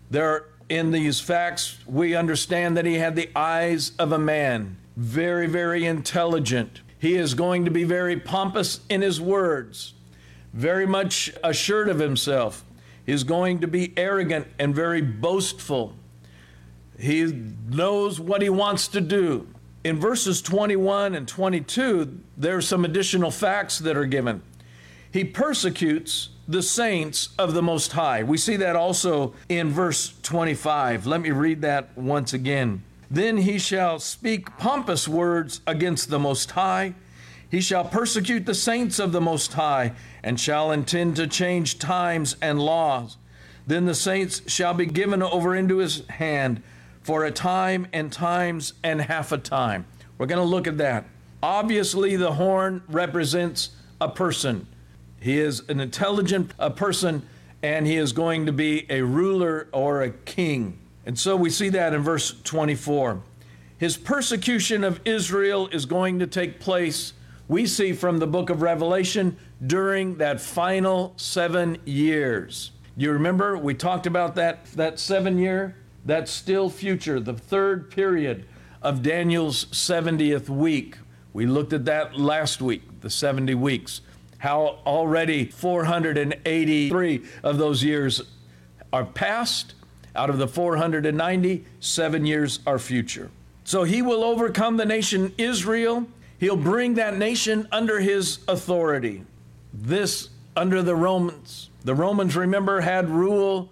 There, 0.09 0.45
in 0.69 0.91
these 0.91 1.19
facts, 1.19 1.79
we 1.87 2.15
understand 2.15 2.77
that 2.77 2.85
he 2.85 2.95
had 2.95 3.15
the 3.15 3.31
eyes 3.35 3.93
of 3.97 4.11
a 4.11 4.19
man, 4.19 4.77
very, 4.95 5.47
very 5.47 5.85
intelligent. 5.85 6.81
He 6.99 7.15
is 7.15 7.33
going 7.33 7.65
to 7.65 7.71
be 7.71 7.83
very 7.83 8.19
pompous 8.19 8.81
in 8.89 9.01
his 9.01 9.19
words 9.19 9.93
very 10.53 10.85
much 10.85 11.31
assured 11.43 11.89
of 11.89 11.99
himself. 11.99 12.63
He's 13.05 13.23
going 13.23 13.59
to 13.61 13.67
be 13.67 13.93
arrogant 13.97 14.47
and 14.59 14.75
very 14.75 15.01
boastful. 15.01 15.95
He 16.99 17.25
knows 17.69 18.19
what 18.19 18.41
he 18.41 18.49
wants 18.49 18.87
to 18.89 19.01
do. 19.01 19.47
In 19.83 19.99
verses 19.99 20.41
21 20.41 21.15
and 21.15 21.27
22, 21.27 22.19
there 22.37 22.57
are 22.57 22.61
some 22.61 22.85
additional 22.85 23.31
facts 23.31 23.79
that 23.79 23.97
are 23.97 24.05
given. 24.05 24.43
He 25.11 25.23
persecutes 25.23 26.29
the 26.47 26.61
saints 26.61 27.29
of 27.39 27.53
the 27.53 27.63
Most 27.63 27.93
High. 27.93 28.23
We 28.23 28.37
see 28.37 28.55
that 28.57 28.75
also 28.75 29.33
in 29.49 29.69
verse 29.69 30.13
25. 30.21 31.07
Let 31.07 31.21
me 31.21 31.31
read 31.31 31.61
that 31.61 31.97
once 31.97 32.33
again. 32.33 32.83
Then 33.09 33.37
he 33.37 33.57
shall 33.57 33.99
speak 33.99 34.57
pompous 34.57 35.07
words 35.07 35.61
against 35.65 36.09
the 36.09 36.19
Most 36.19 36.51
High 36.51 36.93
he 37.51 37.59
shall 37.59 37.83
persecute 37.83 38.45
the 38.45 38.55
saints 38.55 38.97
of 38.97 39.11
the 39.11 39.19
Most 39.19 39.53
High, 39.53 39.91
and 40.23 40.39
shall 40.39 40.71
intend 40.71 41.15
to 41.15 41.27
change 41.27 41.79
times 41.79 42.35
and 42.41 42.59
laws. 42.59 43.17
Then 43.65 43.85
the 43.85 43.95
saints 43.95 44.41
shall 44.51 44.73
be 44.73 44.85
given 44.85 45.21
over 45.21 45.55
into 45.55 45.77
his 45.77 46.05
hand 46.07 46.61
for 47.01 47.25
a 47.25 47.31
time 47.31 47.87
and 47.93 48.11
times 48.11 48.73
and 48.83 49.01
half 49.01 49.31
a 49.31 49.37
time. 49.37 49.85
We're 50.17 50.27
going 50.27 50.41
to 50.41 50.45
look 50.47 50.67
at 50.67 50.77
that. 50.77 51.05
Obviously, 51.41 52.15
the 52.15 52.33
horn 52.33 52.83
represents 52.87 53.71
a 53.99 54.09
person. 54.09 54.67
He 55.19 55.39
is 55.39 55.63
an 55.69 55.79
intelligent 55.79 56.51
a 56.59 56.69
person, 56.69 57.27
and 57.63 57.87
he 57.87 57.95
is 57.95 58.11
going 58.11 58.45
to 58.45 58.51
be 58.51 58.85
a 58.89 59.01
ruler 59.01 59.67
or 59.71 60.03
a 60.03 60.11
king. 60.11 60.77
And 61.05 61.17
so 61.17 61.35
we 61.35 61.49
see 61.49 61.69
that 61.69 61.93
in 61.93 62.01
verse 62.01 62.35
24. 62.43 63.21
His 63.77 63.97
persecution 63.97 64.83
of 64.83 64.99
Israel 65.05 65.67
is 65.71 65.85
going 65.85 66.19
to 66.19 66.27
take 66.27 66.59
place 66.59 67.13
we 67.47 67.65
see 67.65 67.91
from 67.91 68.19
the 68.19 68.27
book 68.27 68.49
of 68.49 68.61
Revelation 68.61 69.35
during 69.65 70.15
that 70.17 70.41
final 70.41 71.13
seven 71.17 71.77
years. 71.85 72.71
You 72.97 73.11
remember 73.11 73.57
we 73.57 73.73
talked 73.73 74.07
about 74.07 74.35
that, 74.35 74.65
that 74.73 74.99
seven 74.99 75.37
year? 75.37 75.75
That's 76.05 76.31
still 76.31 76.69
future, 76.69 77.19
the 77.19 77.33
third 77.33 77.91
period 77.91 78.45
of 78.81 79.03
Daniel's 79.03 79.65
70th 79.65 80.49
week. 80.49 80.97
We 81.33 81.45
looked 81.45 81.73
at 81.73 81.85
that 81.85 82.17
last 82.17 82.61
week, 82.61 82.81
the 83.01 83.09
70 83.09 83.53
weeks. 83.55 84.01
How 84.39 84.79
already 84.85 85.45
483 85.45 87.23
of 87.43 87.57
those 87.57 87.83
years 87.83 88.21
are 88.91 89.05
past. 89.05 89.75
Out 90.15 90.29
of 90.29 90.39
the 90.39 90.47
490, 90.47 91.63
seven 91.79 92.25
years 92.25 92.59
are 92.65 92.79
future. 92.79 93.29
So 93.63 93.83
he 93.83 94.01
will 94.01 94.23
overcome 94.23 94.75
the 94.75 94.85
nation 94.85 95.33
Israel 95.37 96.07
He'll 96.41 96.57
bring 96.57 96.95
that 96.95 97.19
nation 97.19 97.67
under 97.71 97.99
his 97.99 98.39
authority. 98.47 99.23
This 99.73 100.29
under 100.55 100.81
the 100.81 100.95
Romans. 100.95 101.69
The 101.83 101.95
Romans, 101.95 102.35
remember, 102.35 102.81
had 102.81 103.09
rule 103.09 103.71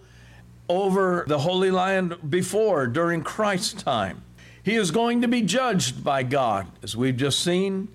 over 0.67 1.25
the 1.27 1.39
Holy 1.39 1.71
Land 1.71 2.15
before, 2.29 2.87
during 2.87 3.23
Christ's 3.23 3.81
time. 3.81 4.23
He 4.63 4.75
is 4.75 4.91
going 4.91 5.21
to 5.21 5.27
be 5.27 5.41
judged 5.41 6.03
by 6.03 6.23
God, 6.23 6.67
as 6.83 6.95
we've 6.95 7.17
just 7.17 7.39
seen. 7.39 7.89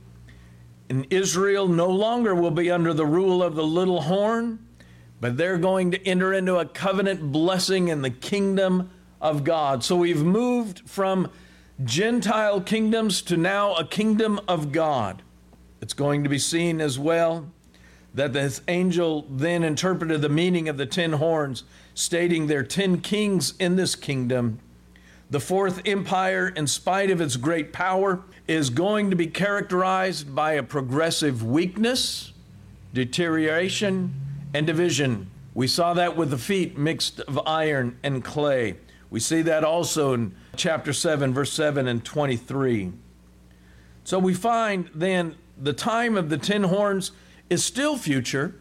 And 0.88 1.06
Israel 1.10 1.68
no 1.68 1.88
longer 1.88 2.34
will 2.34 2.50
be 2.50 2.70
under 2.70 2.92
the 2.92 3.06
rule 3.06 3.42
of 3.42 3.54
the 3.54 3.64
little 3.64 4.02
horn, 4.02 4.58
but 5.20 5.36
they're 5.36 5.58
going 5.58 5.92
to 5.92 6.06
enter 6.06 6.32
into 6.32 6.56
a 6.56 6.66
covenant 6.66 7.32
blessing 7.32 7.88
in 7.88 8.02
the 8.02 8.10
kingdom 8.10 8.90
of 9.20 9.44
God. 9.44 9.82
So 9.82 9.96
we've 9.96 10.22
moved 10.22 10.88
from 10.88 11.30
Gentile 11.82 12.60
kingdoms 12.60 13.22
to 13.22 13.36
now 13.36 13.74
a 13.74 13.86
kingdom 13.86 14.40
of 14.46 14.72
God. 14.72 15.22
It's 15.80 15.94
going 15.94 16.22
to 16.24 16.28
be 16.28 16.38
seen 16.38 16.80
as 16.80 16.98
well 16.98 17.50
that 18.14 18.32
this 18.32 18.62
angel 18.68 19.26
then 19.28 19.64
interpreted 19.64 20.22
the 20.22 20.28
meaning 20.28 20.68
of 20.68 20.76
the 20.76 20.86
ten 20.86 21.14
horns, 21.14 21.64
stating 21.94 22.46
there 22.46 22.60
are 22.60 22.64
ten 22.64 23.00
kings 23.00 23.54
in 23.58 23.76
this 23.76 23.96
kingdom. 23.96 24.60
The 25.30 25.40
fourth 25.40 25.82
empire, 25.84 26.48
in 26.48 26.66
spite 26.68 27.10
of 27.10 27.20
its 27.20 27.36
great 27.36 27.72
power, 27.72 28.22
is 28.46 28.70
going 28.70 29.10
to 29.10 29.16
be 29.16 29.26
characterized 29.26 30.34
by 30.34 30.52
a 30.52 30.62
progressive 30.62 31.42
weakness, 31.42 32.32
deterioration, 32.92 34.14
and 34.54 34.66
division. 34.66 35.28
We 35.54 35.66
saw 35.66 35.94
that 35.94 36.16
with 36.16 36.30
the 36.30 36.38
feet 36.38 36.78
mixed 36.78 37.20
of 37.20 37.40
iron 37.46 37.98
and 38.02 38.22
clay. 38.24 38.76
We 39.10 39.18
see 39.20 39.42
that 39.42 39.64
also 39.64 40.12
in 40.12 40.34
chapter 40.56 40.92
7, 40.92 41.32
verse 41.32 41.52
7 41.52 41.88
and 41.88 42.04
23. 42.04 42.92
So 44.04 44.18
we 44.18 44.34
find 44.34 44.90
then 44.94 45.36
the 45.56 45.72
time 45.72 46.16
of 46.16 46.28
the 46.28 46.38
ten 46.38 46.64
horns 46.64 47.12
is 47.50 47.64
still 47.64 47.96
future. 47.96 48.54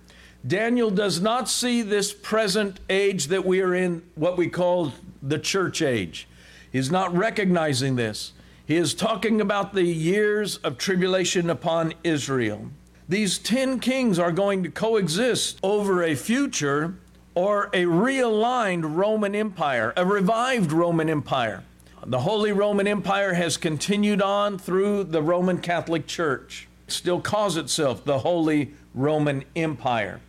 Daniel 0.45 0.89
does 0.89 1.21
not 1.21 1.47
see 1.47 1.81
this 1.81 2.11
present 2.13 2.79
age 2.89 3.27
that 3.27 3.45
we 3.45 3.61
are 3.61 3.73
in, 3.73 4.03
what 4.15 4.37
we 4.37 4.49
call 4.49 4.93
the 5.21 5.39
church 5.39 5.81
age. 5.81 6.27
He's 6.71 6.91
not 6.91 7.15
recognizing 7.15 7.95
this. 7.95 8.33
He 8.65 8.75
is 8.75 8.93
talking 8.93 9.39
about 9.39 9.73
the 9.73 9.83
years 9.83 10.57
of 10.57 10.77
tribulation 10.77 11.49
upon 11.49 11.93
Israel. 12.03 12.71
these 13.07 13.37
10 13.37 13.79
kings 13.79 14.17
are 14.17 14.31
going 14.31 14.63
to 14.63 14.69
coexist 14.69 15.59
over 15.61 16.01
a 16.03 16.15
future 16.15 16.95
or 17.35 17.65
a 17.73 17.83
realigned 17.83 18.95
Roman 18.95 19.35
Empire, 19.35 19.93
a 19.97 20.05
revived 20.05 20.71
Roman 20.71 21.09
Empire. 21.09 21.63
The 22.05 22.19
Holy 22.19 22.51
Roman 22.51 22.87
Empire 22.87 23.33
has 23.33 23.57
continued 23.57 24.21
on 24.21 24.57
through 24.57 25.05
the 25.05 25.21
Roman 25.21 25.59
Catholic 25.59 26.05
Church. 26.07 26.67
Still 26.93 27.21
calls 27.21 27.57
itself 27.57 28.05
the 28.05 28.19
Holy 28.19 28.73
Roman 28.93 29.43
Empire. 29.55 30.21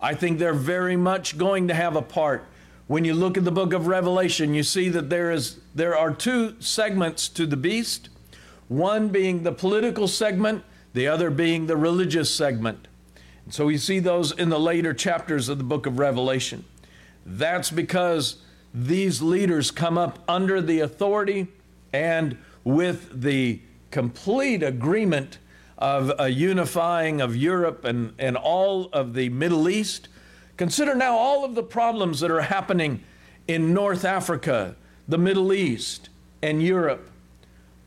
I 0.00 0.14
think 0.14 0.38
they're 0.38 0.52
very 0.52 0.96
much 0.96 1.38
going 1.38 1.68
to 1.68 1.74
have 1.74 1.96
a 1.96 2.02
part. 2.02 2.44
When 2.86 3.04
you 3.04 3.14
look 3.14 3.38
at 3.38 3.44
the 3.44 3.50
book 3.50 3.72
of 3.72 3.86
Revelation, 3.86 4.52
you 4.52 4.62
see 4.62 4.88
that 4.90 5.08
there 5.08 5.30
is 5.30 5.60
there 5.74 5.96
are 5.96 6.12
two 6.12 6.60
segments 6.60 7.28
to 7.30 7.46
the 7.46 7.56
beast, 7.56 8.10
one 8.68 9.08
being 9.08 9.42
the 9.42 9.52
political 9.52 10.06
segment, 10.08 10.62
the 10.92 11.08
other 11.08 11.30
being 11.30 11.66
the 11.66 11.76
religious 11.76 12.32
segment. 12.32 12.86
And 13.44 13.54
so 13.54 13.66
we 13.66 13.78
see 13.78 13.98
those 13.98 14.32
in 14.32 14.48
the 14.48 14.60
later 14.60 14.92
chapters 14.92 15.48
of 15.48 15.58
the 15.58 15.64
book 15.64 15.86
of 15.86 15.98
Revelation. 15.98 16.64
That's 17.24 17.70
because 17.70 18.36
these 18.74 19.22
leaders 19.22 19.70
come 19.70 19.96
up 19.96 20.18
under 20.28 20.60
the 20.60 20.80
authority 20.80 21.48
and 21.92 22.36
with 22.62 23.22
the 23.22 23.60
complete 23.90 24.62
agreement 24.62 25.38
of 25.80 26.12
a 26.18 26.28
unifying 26.28 27.20
of 27.20 27.34
Europe 27.34 27.84
and, 27.84 28.12
and 28.18 28.36
all 28.36 28.90
of 28.92 29.14
the 29.14 29.28
Middle 29.30 29.68
East. 29.68 30.08
Consider 30.56 30.94
now 30.94 31.16
all 31.16 31.44
of 31.44 31.54
the 31.54 31.62
problems 31.62 32.20
that 32.20 32.30
are 32.30 32.42
happening 32.42 33.02
in 33.48 33.72
North 33.72 34.04
Africa, 34.04 34.76
the 35.08 35.18
Middle 35.18 35.52
East, 35.52 36.10
and 36.42 36.62
Europe. 36.62 37.10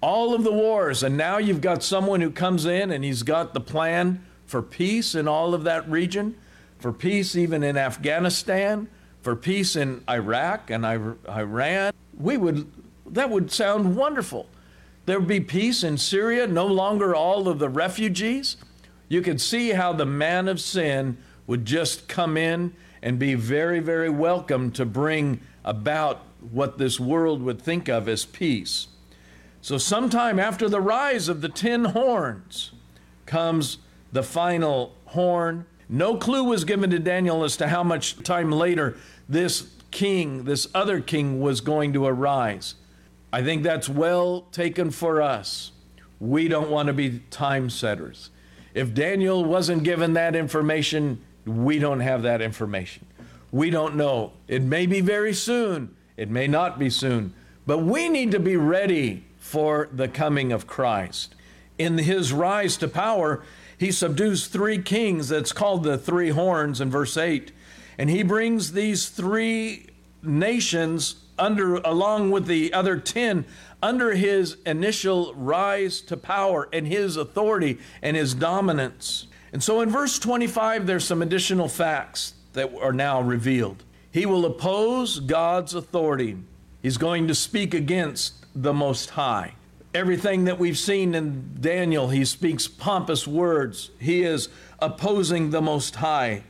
All 0.01 0.33
of 0.33 0.43
the 0.43 0.51
wars, 0.51 1.03
and 1.03 1.15
now 1.15 1.37
you've 1.37 1.61
got 1.61 1.83
someone 1.83 2.19
who 2.19 2.31
comes 2.31 2.65
in 2.65 2.91
and 2.91 3.03
he's 3.03 3.23
got 3.23 3.53
the 3.53 3.61
plan 3.61 4.25
for 4.45 4.61
peace 4.61 5.15
in 5.15 5.27
all 5.27 5.53
of 5.53 5.63
that 5.63 5.89
region, 5.89 6.35
for 6.79 6.91
peace 6.91 7.35
even 7.35 7.63
in 7.63 7.77
Afghanistan, 7.77 8.89
for 9.21 9.35
peace 9.35 9.75
in 9.75 10.03
Iraq 10.09 10.69
and 10.69 10.85
Iran. 10.85 11.93
We 12.17 12.37
would 12.37 12.69
that 13.13 13.29
would 13.29 13.51
sound 13.51 13.95
wonderful. 13.95 14.47
There 15.05 15.19
would 15.19 15.27
be 15.27 15.41
peace 15.41 15.83
in 15.83 15.97
Syria, 15.97 16.47
no 16.47 16.65
longer 16.65 17.13
all 17.13 17.49
of 17.49 17.59
the 17.59 17.69
refugees. 17.69 18.55
You 19.09 19.21
could 19.21 19.41
see 19.41 19.71
how 19.71 19.91
the 19.91 20.05
man 20.05 20.47
of 20.47 20.61
sin 20.61 21.17
would 21.45 21.65
just 21.65 22.07
come 22.07 22.37
in 22.37 22.73
and 23.01 23.19
be 23.19 23.35
very, 23.35 23.81
very 23.81 24.09
welcome 24.09 24.71
to 24.71 24.85
bring 24.85 25.41
about 25.65 26.21
what 26.51 26.77
this 26.77 26.99
world 26.99 27.41
would 27.41 27.61
think 27.61 27.89
of 27.89 28.07
as 28.07 28.25
peace. 28.25 28.87
So, 29.61 29.77
sometime 29.77 30.39
after 30.39 30.69
the 30.69 30.81
rise 30.81 31.27
of 31.27 31.41
the 31.41 31.49
ten 31.49 31.85
horns 31.85 32.71
comes 33.25 33.79
the 34.11 34.23
final 34.23 34.95
horn. 35.07 35.65
No 35.89 36.17
clue 36.17 36.43
was 36.43 36.63
given 36.63 36.89
to 36.91 36.99
Daniel 36.99 37.43
as 37.43 37.57
to 37.57 37.67
how 37.67 37.83
much 37.83 38.23
time 38.23 38.51
later 38.51 38.95
this 39.27 39.69
king, 39.91 40.45
this 40.45 40.67
other 40.73 41.01
king, 41.01 41.41
was 41.41 41.61
going 41.61 41.93
to 41.93 42.05
arise. 42.05 42.75
I 43.33 43.41
think 43.41 43.63
that's 43.63 43.89
well 43.89 44.41
taken 44.51 44.91
for 44.91 45.19
us. 45.19 45.71
We 46.19 46.47
don't 46.47 46.69
want 46.69 46.85
to 46.85 46.93
be 46.93 47.23
time 47.31 47.71
setters. 47.71 48.29
If 48.75 48.93
Daniel 48.93 49.43
wasn't 49.43 49.81
given 49.81 50.13
that 50.13 50.35
information, 50.35 51.19
we 51.43 51.79
don't 51.79 52.01
have 52.01 52.21
that 52.21 52.43
information. 52.43 53.07
We 53.51 53.71
don't 53.71 53.95
know. 53.95 54.33
It 54.47 54.61
may 54.61 54.85
be 54.85 55.01
very 55.01 55.33
soon, 55.33 55.95
it 56.15 56.29
may 56.29 56.47
not 56.47 56.77
be 56.77 56.91
soon, 56.91 57.33
but 57.65 57.79
we 57.79 58.07
need 58.07 58.29
to 58.31 58.39
be 58.39 58.55
ready 58.55 59.25
for 59.39 59.89
the 59.91 60.07
coming 60.07 60.51
of 60.51 60.67
Christ. 60.67 61.33
In 61.79 61.97
his 61.97 62.31
rise 62.31 62.77
to 62.77 62.87
power, 62.87 63.43
he 63.79 63.91
subdues 63.91 64.45
three 64.45 64.77
kings 64.77 65.29
that's 65.29 65.51
called 65.51 65.83
the 65.83 65.97
three 65.97 66.29
horns 66.29 66.79
in 66.79 66.91
verse 66.91 67.17
8. 67.17 67.51
And 67.97 68.11
he 68.11 68.21
brings 68.21 68.73
these 68.73 69.09
three 69.09 69.87
nations 70.21 71.22
under 71.37 71.75
along 71.77 72.31
with 72.31 72.45
the 72.45 72.73
other 72.73 72.97
10 72.97 73.45
under 73.81 74.13
his 74.15 74.57
initial 74.65 75.33
rise 75.35 75.99
to 76.01 76.15
power 76.15 76.69
and 76.71 76.87
his 76.87 77.17
authority 77.17 77.79
and 78.01 78.15
his 78.15 78.33
dominance. 78.33 79.27
And 79.51 79.61
so 79.61 79.81
in 79.81 79.89
verse 79.89 80.19
25 80.19 80.87
there's 80.87 81.05
some 81.05 81.21
additional 81.21 81.67
facts 81.67 82.33
that 82.53 82.73
are 82.81 82.93
now 82.93 83.21
revealed. 83.21 83.83
He 84.11 84.25
will 84.25 84.45
oppose 84.45 85.19
God's 85.19 85.73
authority. 85.73 86.37
He's 86.81 86.97
going 86.97 87.27
to 87.27 87.35
speak 87.35 87.73
against 87.73 88.45
the 88.55 88.73
most 88.73 89.11
high. 89.11 89.53
Everything 89.93 90.45
that 90.45 90.59
we've 90.59 90.77
seen 90.77 91.13
in 91.13 91.55
Daniel, 91.59 92.09
he 92.09 92.25
speaks 92.25 92.67
pompous 92.67 93.27
words. 93.27 93.91
He 93.99 94.23
is 94.23 94.49
opposing 94.79 95.49
the 95.49 95.61
most 95.61 95.95
high. 95.95 96.43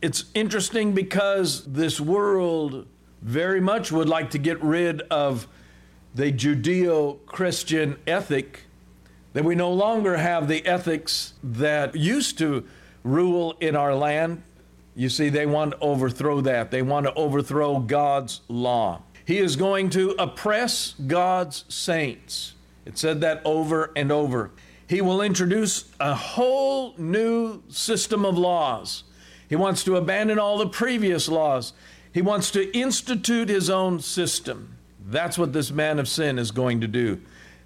It's 0.00 0.26
interesting 0.34 0.94
because 0.94 1.64
this 1.64 2.00
world 2.00 2.86
very 3.22 3.60
much 3.60 3.90
would 3.92 4.08
like 4.08 4.30
to 4.30 4.38
get 4.38 4.62
rid 4.62 5.02
of 5.02 5.46
the 6.14 6.32
Judeo 6.32 7.24
Christian 7.26 7.98
ethic, 8.06 8.64
that 9.32 9.44
we 9.44 9.54
no 9.54 9.72
longer 9.72 10.16
have 10.16 10.48
the 10.48 10.64
ethics 10.66 11.34
that 11.42 11.94
used 11.94 12.38
to 12.38 12.64
rule 13.04 13.56
in 13.60 13.76
our 13.76 13.94
land. 13.94 14.42
You 14.94 15.08
see, 15.08 15.28
they 15.28 15.46
want 15.46 15.72
to 15.72 15.78
overthrow 15.78 16.40
that. 16.40 16.70
They 16.70 16.82
want 16.82 17.06
to 17.06 17.14
overthrow 17.14 17.78
God's 17.78 18.40
law. 18.48 19.02
He 19.24 19.38
is 19.38 19.56
going 19.56 19.90
to 19.90 20.16
oppress 20.18 20.94
God's 21.06 21.64
saints. 21.68 22.54
It 22.86 22.96
said 22.96 23.20
that 23.20 23.42
over 23.44 23.92
and 23.94 24.10
over. 24.10 24.50
He 24.88 25.02
will 25.02 25.20
introduce 25.20 25.84
a 26.00 26.14
whole 26.14 26.94
new 26.96 27.62
system 27.68 28.24
of 28.24 28.38
laws. 28.38 29.04
He 29.48 29.56
wants 29.56 29.84
to 29.84 29.96
abandon 29.96 30.38
all 30.38 30.56
the 30.56 30.66
previous 30.66 31.28
laws. 31.28 31.74
He 32.12 32.22
wants 32.22 32.50
to 32.52 32.76
institute 32.76 33.48
his 33.48 33.70
own 33.70 34.00
system. 34.00 34.76
That's 35.06 35.38
what 35.38 35.52
this 35.52 35.70
man 35.70 35.98
of 35.98 36.08
sin 36.08 36.38
is 36.38 36.50
going 36.50 36.80
to 36.80 36.88
do. 36.88 37.20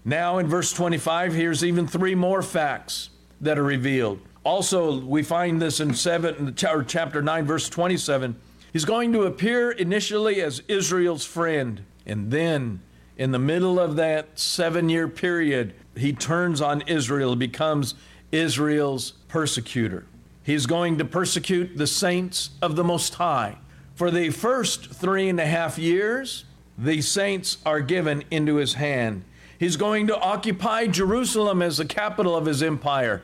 Now, 0.04 0.38
in 0.38 0.46
verse 0.46 0.72
25, 0.72 1.32
here's 1.32 1.64
even 1.64 1.86
three 1.86 2.14
more 2.14 2.42
facts 2.42 3.10
that 3.40 3.58
are 3.58 3.64
revealed. 3.64 4.20
Also, 4.44 5.00
we 5.00 5.22
find 5.22 5.62
this 5.62 5.78
in 5.78 5.94
seven, 5.94 6.54
chapter 6.56 7.22
9, 7.22 7.46
verse 7.46 7.68
27. 7.68 8.36
He's 8.72 8.84
going 8.84 9.12
to 9.12 9.22
appear 9.22 9.70
initially 9.70 10.40
as 10.40 10.62
Israel's 10.66 11.24
friend, 11.24 11.82
and 12.06 12.30
then 12.30 12.80
in 13.16 13.30
the 13.30 13.38
middle 13.38 13.78
of 13.78 13.96
that 13.96 14.38
seven 14.38 14.88
year 14.88 15.06
period, 15.06 15.74
he 15.96 16.12
turns 16.12 16.60
on 16.60 16.80
Israel, 16.82 17.36
becomes 17.36 17.94
Israel's 18.32 19.12
persecutor. 19.28 20.06
He's 20.42 20.66
going 20.66 20.98
to 20.98 21.04
persecute 21.04 21.76
the 21.76 21.86
saints 21.86 22.50
of 22.60 22.74
the 22.74 22.82
Most 22.82 23.14
High. 23.14 23.58
For 24.02 24.10
the 24.10 24.30
first 24.30 24.90
three 24.90 25.28
and 25.28 25.38
a 25.38 25.46
half 25.46 25.78
years, 25.78 26.44
the 26.76 27.00
saints 27.02 27.58
are 27.64 27.80
given 27.80 28.24
into 28.32 28.56
his 28.56 28.74
hand. 28.74 29.22
He's 29.60 29.76
going 29.76 30.08
to 30.08 30.18
occupy 30.18 30.88
Jerusalem 30.88 31.62
as 31.62 31.76
the 31.76 31.84
capital 31.84 32.34
of 32.34 32.46
his 32.46 32.64
empire 32.64 33.22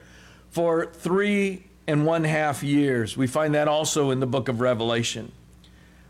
for 0.51 0.87
three 0.87 1.65
and 1.89 2.07
one 2.07 2.23
half 2.23 2.63
years. 2.63 3.17
We 3.17 3.27
find 3.27 3.57
that 3.57 3.67
also 3.67 4.13
in 4.13 4.21
the 4.21 4.27
book 4.29 4.49
of 4.49 4.61
Revelation. 4.61 5.33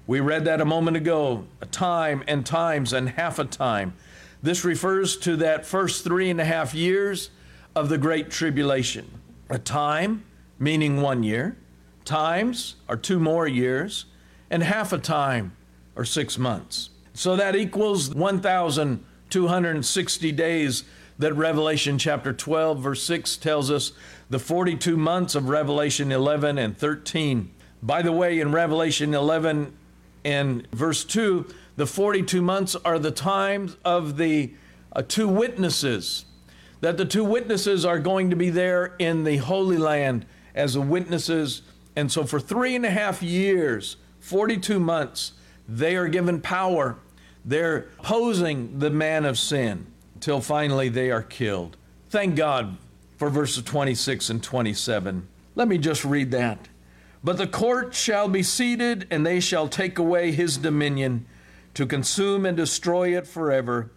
We 0.07 0.21
read 0.21 0.45
that 0.45 0.61
a 0.61 0.67
moment 0.67 0.99
ago 0.99 1.47
a 1.63 1.67
time 1.67 2.23
and 2.29 2.45
times 2.45 2.93
and 2.93 3.09
half 3.09 3.39
a 3.39 3.47
time. 3.47 3.95
This 4.43 4.67
refers 4.67 5.17
to 5.21 5.37
that 5.37 5.65
first 5.65 6.05
three 6.05 6.29
and 6.29 6.43
a 6.43 6.45
half 6.45 6.75
years 6.75 7.31
of 7.75 7.89
the 7.89 7.97
Great 7.97 8.31
Tribulation. 8.31 9.19
A 9.49 9.59
time, 9.59 10.25
meaning 10.59 11.01
one 11.01 11.23
year, 11.23 11.57
times 12.05 12.77
are 12.87 12.99
two 12.99 13.19
more 13.19 13.49
years, 13.49 14.05
and 14.51 14.63
half 14.63 14.93
a 14.93 14.99
time 14.99 15.57
or 15.95 16.05
six 16.05 16.37
months. 16.39 16.91
So 17.15 17.37
that 17.37 17.57
equals 17.57 18.15
1,260 18.15 20.33
days 20.33 20.85
that 21.19 21.35
Revelation 21.35 21.99
chapter 21.99 22.33
12, 22.33 22.81
verse 22.81 23.03
6 23.03 23.37
tells 23.39 23.71
us 23.71 23.93
the 24.31 24.39
42 24.39 24.97
months 24.97 25.35
of 25.35 25.49
Revelation 25.49 26.13
11 26.13 26.59
and 26.59 26.79
13. 26.79 27.51
By 27.83 28.03
the 28.03 28.13
way, 28.13 28.39
in 28.39 28.53
Revelation 28.53 29.15
11 29.15 29.77
and 30.25 30.71
verse 30.71 31.05
2, 31.05 31.47
the 31.77 31.87
42 31.87 32.43
months 32.43 32.77
are 32.77 32.99
the 32.99 33.11
times 33.11 33.77
of 33.85 34.17
the 34.17 34.53
uh, 34.95 35.03
two 35.07 35.29
witnesses, 35.29 36.25
that 36.81 36.97
the 36.97 37.05
two 37.05 37.25
witnesses 37.25 37.85
are 37.85 37.99
going 37.99 38.31
to 38.31 38.37
be 38.37 38.51
there 38.51 38.95
in 38.99 39.25
the 39.25 39.39
Holy 39.39 39.77
Land 39.77 40.25
as 40.55 40.75
the 40.75 40.81
witnesses. 40.81 41.63
And 41.97 42.11
so 42.11 42.25
for 42.25 42.41
three 42.41 42.77
and 42.77 42.87
a 42.87 42.91
half 42.91 43.23
years, 43.23 43.97
42 44.29 44.79
months, 44.79 45.33
they 45.67 45.97
are 45.97 46.07
given 46.07 46.43
power. 46.43 46.99
They're 47.47 47.89
opposing 47.99 48.79
the 48.79 48.91
man 48.91 49.25
of 49.25 49.39
sin 49.39 49.87
until 50.17 50.43
finally 50.43 50.91
they 50.91 51.11
are 51.11 51.23
killed. 51.23 51.79
Thank 52.11 52.37
God 52.37 52.77
for 53.17 53.31
verses 53.31 53.63
26 53.65 54.29
and 54.29 54.43
27. 54.43 55.27
Let 55.55 55.67
me 55.67 55.79
just 55.79 56.05
read 56.05 56.31
that. 56.33 56.69
But 57.25 57.39
the 57.39 57.47
court 57.47 57.95
shall 57.95 58.29
be 58.29 58.43
seated, 58.43 59.07
and 59.11 59.25
they 59.25 59.41
shall 59.41 59.67
take 59.67 59.99
away 59.99 60.31
his 60.33 60.59
dominion 60.59 61.25
to 61.73 61.87
consume 61.87 62.45
and 62.45 62.55
destroy 62.55 63.17
it 63.17 63.27
forever. 63.27 63.91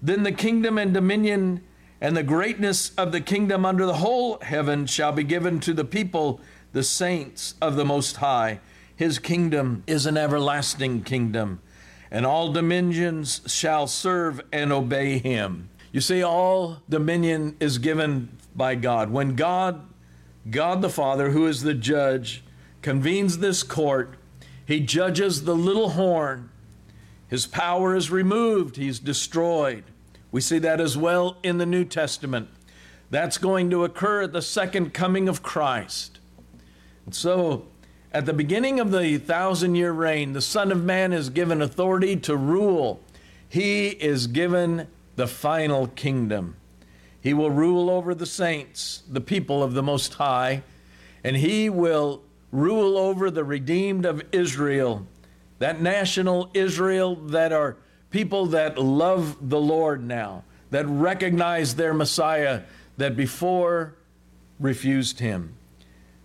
Then 0.00 0.22
the 0.22 0.32
kingdom 0.32 0.78
and 0.78 0.94
dominion 0.94 1.62
And 2.00 2.16
the 2.16 2.22
greatness 2.22 2.92
of 2.96 3.12
the 3.12 3.20
kingdom 3.20 3.64
under 3.64 3.86
the 3.86 3.94
whole 3.94 4.38
heaven 4.40 4.84
shall 4.84 5.12
be 5.12 5.24
given 5.24 5.58
to 5.60 5.72
the 5.72 5.86
people, 5.86 6.40
the 6.72 6.82
saints 6.82 7.54
of 7.62 7.76
the 7.76 7.84
Most 7.84 8.16
High. 8.16 8.60
His 8.96 9.18
kingdom 9.18 9.82
is 9.86 10.06
an 10.06 10.16
everlasting 10.16 11.02
kingdom, 11.02 11.60
and 12.10 12.24
all 12.24 12.52
dominions 12.52 13.40
shall 13.46 13.86
serve 13.86 14.40
and 14.52 14.72
obey 14.72 15.18
him. 15.18 15.68
You 15.92 16.00
see, 16.00 16.22
all 16.22 16.82
dominion 16.88 17.56
is 17.60 17.78
given 17.78 18.36
by 18.54 18.74
God. 18.76 19.10
When 19.10 19.34
God, 19.34 19.86
God 20.50 20.82
the 20.82 20.88
Father, 20.90 21.30
who 21.30 21.46
is 21.46 21.62
the 21.62 21.74
judge, 21.74 22.44
convenes 22.82 23.38
this 23.38 23.62
court, 23.62 24.16
he 24.66 24.80
judges 24.80 25.44
the 25.44 25.56
little 25.56 25.90
horn. 25.90 26.50
His 27.28 27.46
power 27.46 27.94
is 27.96 28.10
removed, 28.10 28.76
he's 28.76 28.98
destroyed. 28.98 29.84
We 30.30 30.40
see 30.40 30.58
that 30.60 30.80
as 30.80 30.96
well 30.96 31.36
in 31.42 31.58
the 31.58 31.66
New 31.66 31.84
Testament. 31.84 32.48
That's 33.10 33.38
going 33.38 33.70
to 33.70 33.84
occur 33.84 34.22
at 34.22 34.32
the 34.32 34.42
second 34.42 34.94
coming 34.94 35.28
of 35.28 35.42
Christ. 35.42 36.18
And 37.06 37.14
so, 37.14 37.66
at 38.14 38.26
the 38.26 38.32
beginning 38.32 38.78
of 38.78 38.92
the 38.92 39.18
thousand 39.18 39.74
year 39.74 39.90
reign, 39.90 40.34
the 40.34 40.40
Son 40.40 40.70
of 40.70 40.84
Man 40.84 41.12
is 41.12 41.30
given 41.30 41.60
authority 41.60 42.14
to 42.18 42.36
rule. 42.36 43.00
He 43.48 43.88
is 43.88 44.28
given 44.28 44.86
the 45.16 45.26
final 45.26 45.88
kingdom. 45.88 46.54
He 47.20 47.34
will 47.34 47.50
rule 47.50 47.90
over 47.90 48.14
the 48.14 48.24
saints, 48.24 49.02
the 49.10 49.20
people 49.20 49.64
of 49.64 49.74
the 49.74 49.82
Most 49.82 50.14
High, 50.14 50.62
and 51.24 51.36
he 51.36 51.68
will 51.68 52.22
rule 52.52 52.96
over 52.96 53.32
the 53.32 53.42
redeemed 53.42 54.06
of 54.06 54.22
Israel, 54.30 55.08
that 55.58 55.80
national 55.80 56.50
Israel 56.54 57.16
that 57.16 57.52
are 57.52 57.76
people 58.10 58.46
that 58.46 58.78
love 58.78 59.50
the 59.50 59.60
Lord 59.60 60.04
now, 60.04 60.44
that 60.70 60.86
recognize 60.86 61.74
their 61.74 61.92
Messiah 61.92 62.62
that 62.96 63.16
before 63.16 63.96
refused 64.60 65.18
him. 65.18 65.56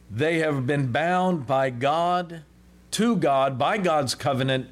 They 0.09 0.39
have 0.39 0.65
been 0.65 0.91
bound 0.91 1.45
by 1.45 1.69
God, 1.69 2.43
to 2.91 3.15
God, 3.15 3.59
by 3.59 3.77
God's 3.77 4.15
covenant 4.15 4.67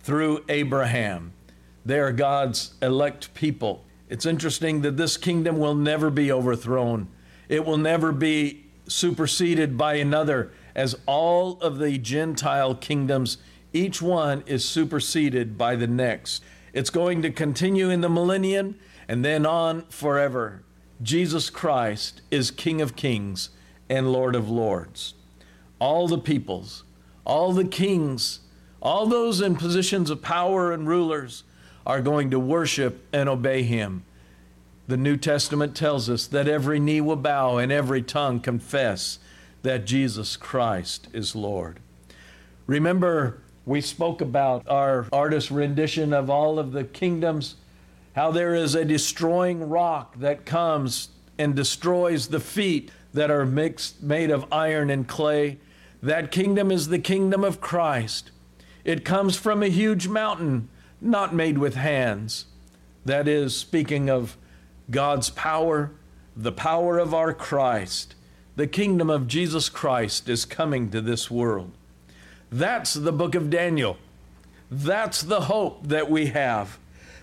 through 0.00 0.44
Abraham. 0.48 1.32
They 1.84 2.00
are 2.00 2.12
God's 2.12 2.74
elect 2.82 3.32
people. 3.34 3.84
It's 4.08 4.26
interesting 4.26 4.80
that 4.82 4.96
this 4.96 5.16
kingdom 5.16 5.58
will 5.58 5.76
never 5.76 6.10
be 6.10 6.32
overthrown. 6.32 7.08
It 7.48 7.64
will 7.64 7.76
never 7.76 8.10
be 8.10 8.64
superseded 8.88 9.78
by 9.78 9.94
another, 9.94 10.50
as 10.74 10.96
all 11.06 11.60
of 11.60 11.78
the 11.78 11.96
Gentile 11.98 12.74
kingdoms, 12.74 13.38
each 13.72 14.02
one 14.02 14.42
is 14.46 14.64
superseded 14.64 15.56
by 15.56 15.76
the 15.76 15.86
next. 15.86 16.42
It's 16.72 16.90
going 16.90 17.22
to 17.22 17.30
continue 17.30 17.88
in 17.88 18.00
the 18.00 18.08
millennium 18.08 18.76
and 19.06 19.24
then 19.24 19.46
on 19.46 19.82
forever. 19.86 20.62
Jesus 21.02 21.48
Christ 21.48 22.20
is 22.30 22.50
King 22.50 22.80
of 22.80 22.96
kings 22.96 23.50
and 23.90 24.12
Lord 24.12 24.36
of 24.36 24.48
lords. 24.48 25.14
All 25.80 26.08
the 26.08 26.18
peoples, 26.18 26.84
all 27.26 27.52
the 27.52 27.64
kings, 27.64 28.40
all 28.80 29.06
those 29.06 29.40
in 29.40 29.56
positions 29.56 30.08
of 30.08 30.22
power 30.22 30.72
and 30.72 30.88
rulers 30.88 31.42
are 31.84 32.00
going 32.00 32.30
to 32.30 32.38
worship 32.38 33.04
and 33.12 33.28
obey 33.28 33.62
him. 33.62 34.04
The 34.86 34.96
New 34.96 35.16
Testament 35.16 35.76
tells 35.76 36.08
us 36.08 36.26
that 36.28 36.48
every 36.48 36.78
knee 36.78 37.00
will 37.00 37.16
bow 37.16 37.58
and 37.58 37.70
every 37.70 38.02
tongue 38.02 38.40
confess 38.40 39.18
that 39.62 39.84
Jesus 39.84 40.36
Christ 40.36 41.08
is 41.12 41.34
Lord. 41.34 41.80
Remember 42.66 43.42
we 43.66 43.80
spoke 43.80 44.20
about 44.20 44.68
our 44.68 45.06
artist's 45.12 45.50
rendition 45.50 46.12
of 46.12 46.30
all 46.30 46.58
of 46.58 46.72
the 46.72 46.84
kingdoms, 46.84 47.56
how 48.14 48.30
there 48.30 48.54
is 48.54 48.74
a 48.74 48.84
destroying 48.84 49.68
rock 49.68 50.18
that 50.18 50.46
comes 50.46 51.08
and 51.38 51.54
destroys 51.54 52.28
the 52.28 52.40
feet 52.40 52.90
that 53.12 53.30
are 53.30 53.46
mixed, 53.46 54.02
made 54.02 54.30
of 54.30 54.50
iron 54.52 54.90
and 54.90 55.06
clay. 55.06 55.58
That 56.02 56.30
kingdom 56.30 56.70
is 56.70 56.88
the 56.88 56.98
kingdom 56.98 57.44
of 57.44 57.60
Christ. 57.60 58.30
It 58.84 59.04
comes 59.04 59.36
from 59.36 59.62
a 59.62 59.68
huge 59.68 60.08
mountain, 60.08 60.68
not 61.00 61.34
made 61.34 61.58
with 61.58 61.74
hands. 61.74 62.46
That 63.04 63.28
is, 63.28 63.56
speaking 63.56 64.08
of 64.08 64.36
God's 64.90 65.30
power, 65.30 65.92
the 66.36 66.52
power 66.52 66.98
of 66.98 67.14
our 67.14 67.34
Christ. 67.34 68.14
The 68.56 68.66
kingdom 68.66 69.10
of 69.10 69.28
Jesus 69.28 69.68
Christ 69.68 70.28
is 70.28 70.44
coming 70.44 70.90
to 70.90 71.00
this 71.00 71.30
world. 71.30 71.72
That's 72.50 72.94
the 72.94 73.12
book 73.12 73.34
of 73.34 73.50
Daniel. 73.50 73.96
That's 74.70 75.22
the 75.22 75.42
hope 75.42 75.86
that 75.88 76.10
we 76.10 76.26
have. 76.26 76.78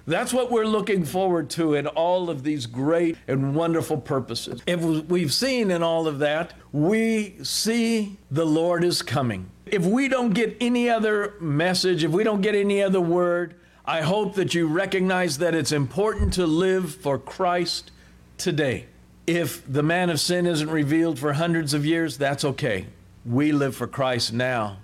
That's 0.08 0.34
what 0.34 0.50
we're 0.50 0.65
looking 0.65 1.04
forward 1.04 1.50
to 1.52 1.74
in 1.74 1.86
all 1.86 2.30
of 2.30 2.43
these 2.43 2.65
great 2.65 3.17
and 3.28 3.54
wonderful 3.56 3.98
purposes. 3.98 4.62
If 4.65 4.82
we've 4.82 5.34
seen 5.34 5.70
in 5.70 5.84
all 5.84 6.08
of 6.08 6.20
that, 6.20 6.54
we 6.72 7.36
see 7.43 8.17
the 8.32 8.46
Lord 8.46 8.84
is 8.84 9.02
coming. 9.02 9.50
If 9.65 9.86
we 9.86 10.08
don't 10.08 10.34
get 10.34 10.56
any 10.62 10.89
other 10.89 11.34
message, 11.41 12.04
if 12.04 12.12
we 12.12 12.24
don't 12.24 12.41
get 12.41 12.56
any 12.56 12.82
other 12.82 13.02
word, 13.02 13.56
I 13.86 14.02
hope 14.02 14.36
that 14.36 14.56
you 14.56 14.67
recognize 14.67 15.38
that 15.39 15.54
it's 15.54 15.74
important 15.74 16.34
to 16.34 16.48
live 16.48 16.96
for 16.96 17.20
Christ 17.20 17.91
today. 18.38 18.86
If 19.28 19.62
the 19.72 19.84
man 19.84 20.10
of 20.10 20.22
sin 20.22 20.46
isn't 20.46 20.70
revealed 20.70 21.20
for 21.20 21.34
hundreds 21.34 21.74
of 21.74 21.86
years, 21.86 22.17
that's 22.17 22.46
okay. 22.46 22.88
We 23.26 23.52
live 23.52 23.76
for 23.76 23.88
Christ 23.88 24.32
now 24.32 24.78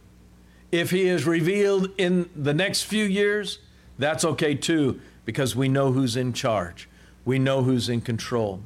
if 0.73 0.89
he 0.89 1.07
is 1.07 1.27
revealed 1.27 1.91
in 1.99 2.27
the 2.35 2.53
next 2.53 2.81
few 2.81 3.05
years, 3.05 3.59
that's 3.99 4.25
okay 4.25 4.55
too, 4.55 4.99
because 5.25 5.55
we 5.55 5.67
know 5.67 5.91
who's 5.91 6.15
in 6.15 6.33
charge. 6.33 6.89
We 7.25 7.39
know 7.39 7.63
who's 7.63 7.89
in 7.89 8.01
control. 8.01 8.61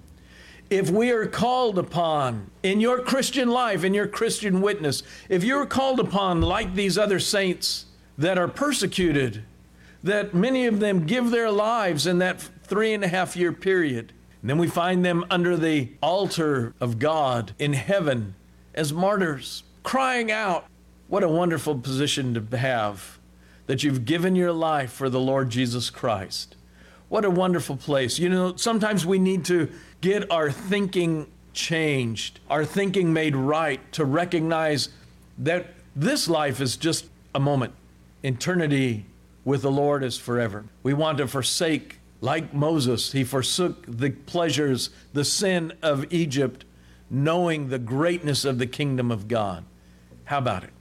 If 0.69 0.89
we 0.89 1.11
are 1.11 1.27
called 1.27 1.77
upon 1.77 2.51
in 2.63 2.81
your 2.81 3.01
Christian 3.01 3.49
life, 3.49 3.83
in 3.83 3.93
your 3.93 4.07
Christian 4.07 4.61
witness, 4.61 5.03
if 5.29 5.43
you're 5.43 5.65
called 5.65 5.99
upon 5.99 6.41
like 6.41 6.75
these 6.75 6.97
other 6.97 7.19
saints 7.19 7.85
that 8.17 8.37
are 8.37 8.47
persecuted, 8.47 9.43
that 10.03 10.33
many 10.33 10.65
of 10.65 10.79
them 10.79 11.05
give 11.05 11.31
their 11.31 11.51
lives 11.51 12.05
in 12.05 12.17
that 12.17 12.41
three 12.63 12.93
and 12.93 13.03
a 13.03 13.07
half 13.07 13.35
year 13.37 13.53
period, 13.53 14.11
and 14.41 14.49
then 14.49 14.57
we 14.57 14.67
find 14.67 15.05
them 15.05 15.25
under 15.29 15.55
the 15.55 15.89
altar 16.01 16.73
of 16.81 16.99
God 16.99 17.53
in 17.59 17.73
heaven 17.73 18.35
as 18.73 18.93
martyrs, 18.93 19.63
crying 19.83 20.31
out, 20.31 20.65
what 21.07 21.23
a 21.23 21.29
wonderful 21.29 21.77
position 21.79 22.33
to 22.33 22.57
have 22.57 23.16
that 23.67 23.83
you've 23.83 24.05
given 24.05 24.35
your 24.35 24.51
life 24.51 24.91
for 24.91 25.09
the 25.09 25.19
Lord 25.19 25.49
Jesus 25.49 25.89
Christ. 25.89 26.55
What 27.09 27.23
a 27.23 27.29
wonderful 27.29 27.77
place. 27.77 28.19
You 28.19 28.29
know, 28.29 28.55
sometimes 28.55 29.05
we 29.05 29.19
need 29.19 29.45
to 29.45 29.69
get 30.01 30.29
our 30.31 30.51
thinking 30.51 31.27
changed, 31.53 32.39
our 32.49 32.65
thinking 32.65 33.13
made 33.13 33.35
right 33.35 33.79
to 33.93 34.05
recognize 34.05 34.89
that 35.37 35.67
this 35.95 36.27
life 36.27 36.59
is 36.61 36.77
just 36.77 37.05
a 37.33 37.39
moment. 37.39 37.73
Eternity 38.23 39.05
with 39.45 39.61
the 39.61 39.71
Lord 39.71 40.03
is 40.03 40.17
forever. 40.17 40.65
We 40.83 40.93
want 40.93 41.17
to 41.19 41.27
forsake, 41.27 41.99
like 42.19 42.53
Moses, 42.53 43.11
he 43.11 43.23
forsook 43.23 43.85
the 43.87 44.11
pleasures, 44.11 44.89
the 45.13 45.23
sin 45.23 45.73
of 45.81 46.11
Egypt, 46.11 46.65
knowing 47.09 47.69
the 47.69 47.79
greatness 47.79 48.43
of 48.43 48.59
the 48.59 48.67
kingdom 48.67 49.11
of 49.11 49.27
God. 49.27 49.63
How 50.25 50.39
about 50.39 50.63
it? 50.63 50.71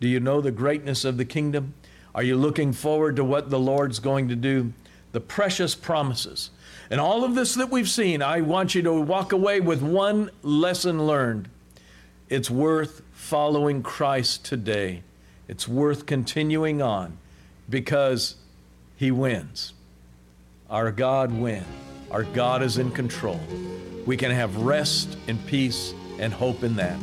Do 0.00 0.08
you 0.08 0.20
know 0.20 0.40
the 0.40 0.52
greatness 0.52 1.04
of 1.04 1.16
the 1.16 1.24
kingdom? 1.24 1.74
Are 2.14 2.22
you 2.22 2.36
looking 2.36 2.72
forward 2.72 3.16
to 3.16 3.24
what 3.24 3.50
the 3.50 3.58
Lord's 3.58 3.98
going 3.98 4.28
to 4.28 4.36
do? 4.36 4.72
The 5.12 5.20
precious 5.20 5.74
promises. 5.74 6.50
And 6.90 7.00
all 7.00 7.24
of 7.24 7.34
this 7.34 7.54
that 7.54 7.70
we've 7.70 7.88
seen, 7.88 8.22
I 8.22 8.40
want 8.42 8.74
you 8.74 8.82
to 8.82 8.92
walk 8.92 9.32
away 9.32 9.60
with 9.60 9.82
one 9.82 10.30
lesson 10.42 11.06
learned. 11.06 11.48
It's 12.28 12.50
worth 12.50 13.02
following 13.12 13.82
Christ 13.82 14.44
today. 14.44 15.02
It's 15.48 15.66
worth 15.66 16.06
continuing 16.06 16.82
on 16.82 17.18
because 17.68 18.36
He 18.96 19.10
wins. 19.10 19.72
Our 20.68 20.90
God 20.90 21.32
wins. 21.32 21.66
Our 22.10 22.24
God 22.24 22.62
is 22.62 22.76
in 22.76 22.90
control. 22.90 23.40
We 24.04 24.18
can 24.18 24.30
have 24.30 24.54
rest 24.58 25.16
and 25.28 25.44
peace 25.46 25.94
and 26.18 26.32
hope 26.32 26.62
in 26.62 26.76
that. 26.76 26.98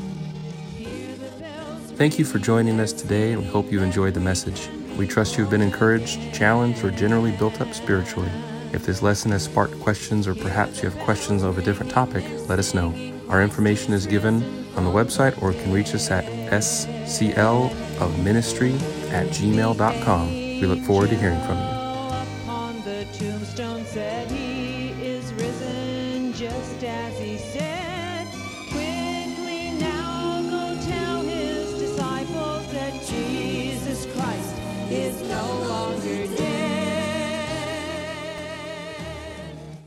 Thank 1.95 2.19
you 2.19 2.25
for 2.25 2.37
joining 2.37 2.79
us 2.79 2.93
today, 2.93 3.33
and 3.33 3.41
we 3.41 3.47
hope 3.47 3.71
you 3.71 3.81
enjoyed 3.81 4.13
the 4.13 4.19
message. 4.19 4.69
We 4.99 5.07
trust 5.07 5.37
you 5.37 5.45
have 5.45 5.49
been 5.49 5.61
encouraged, 5.61 6.33
challenged, 6.33 6.83
or 6.83 6.91
generally 6.91 7.31
built 7.31 7.61
up 7.61 7.73
spiritually. 7.73 8.29
If 8.73 8.85
this 8.85 9.01
lesson 9.01 9.31
has 9.31 9.45
sparked 9.45 9.79
questions, 9.79 10.27
or 10.27 10.35
perhaps 10.35 10.83
you 10.83 10.89
have 10.89 10.99
questions 10.99 11.41
of 11.41 11.57
a 11.57 11.61
different 11.61 11.89
topic, 11.89 12.25
let 12.49 12.59
us 12.59 12.73
know. 12.73 12.93
Our 13.29 13.41
information 13.41 13.93
is 13.93 14.05
given 14.05 14.43
on 14.75 14.83
the 14.83 14.91
website 14.91 15.41
or 15.41 15.53
can 15.53 15.71
reach 15.71 15.95
us 15.95 16.11
at 16.11 16.25
sclofministry 16.25 18.73
at 19.11 19.27
gmail.com. 19.27 20.33
We 20.33 20.65
look 20.65 20.81
forward 20.81 21.11
to 21.11 21.15
hearing 21.15 21.39
from 21.43 21.57
you. 21.57 21.78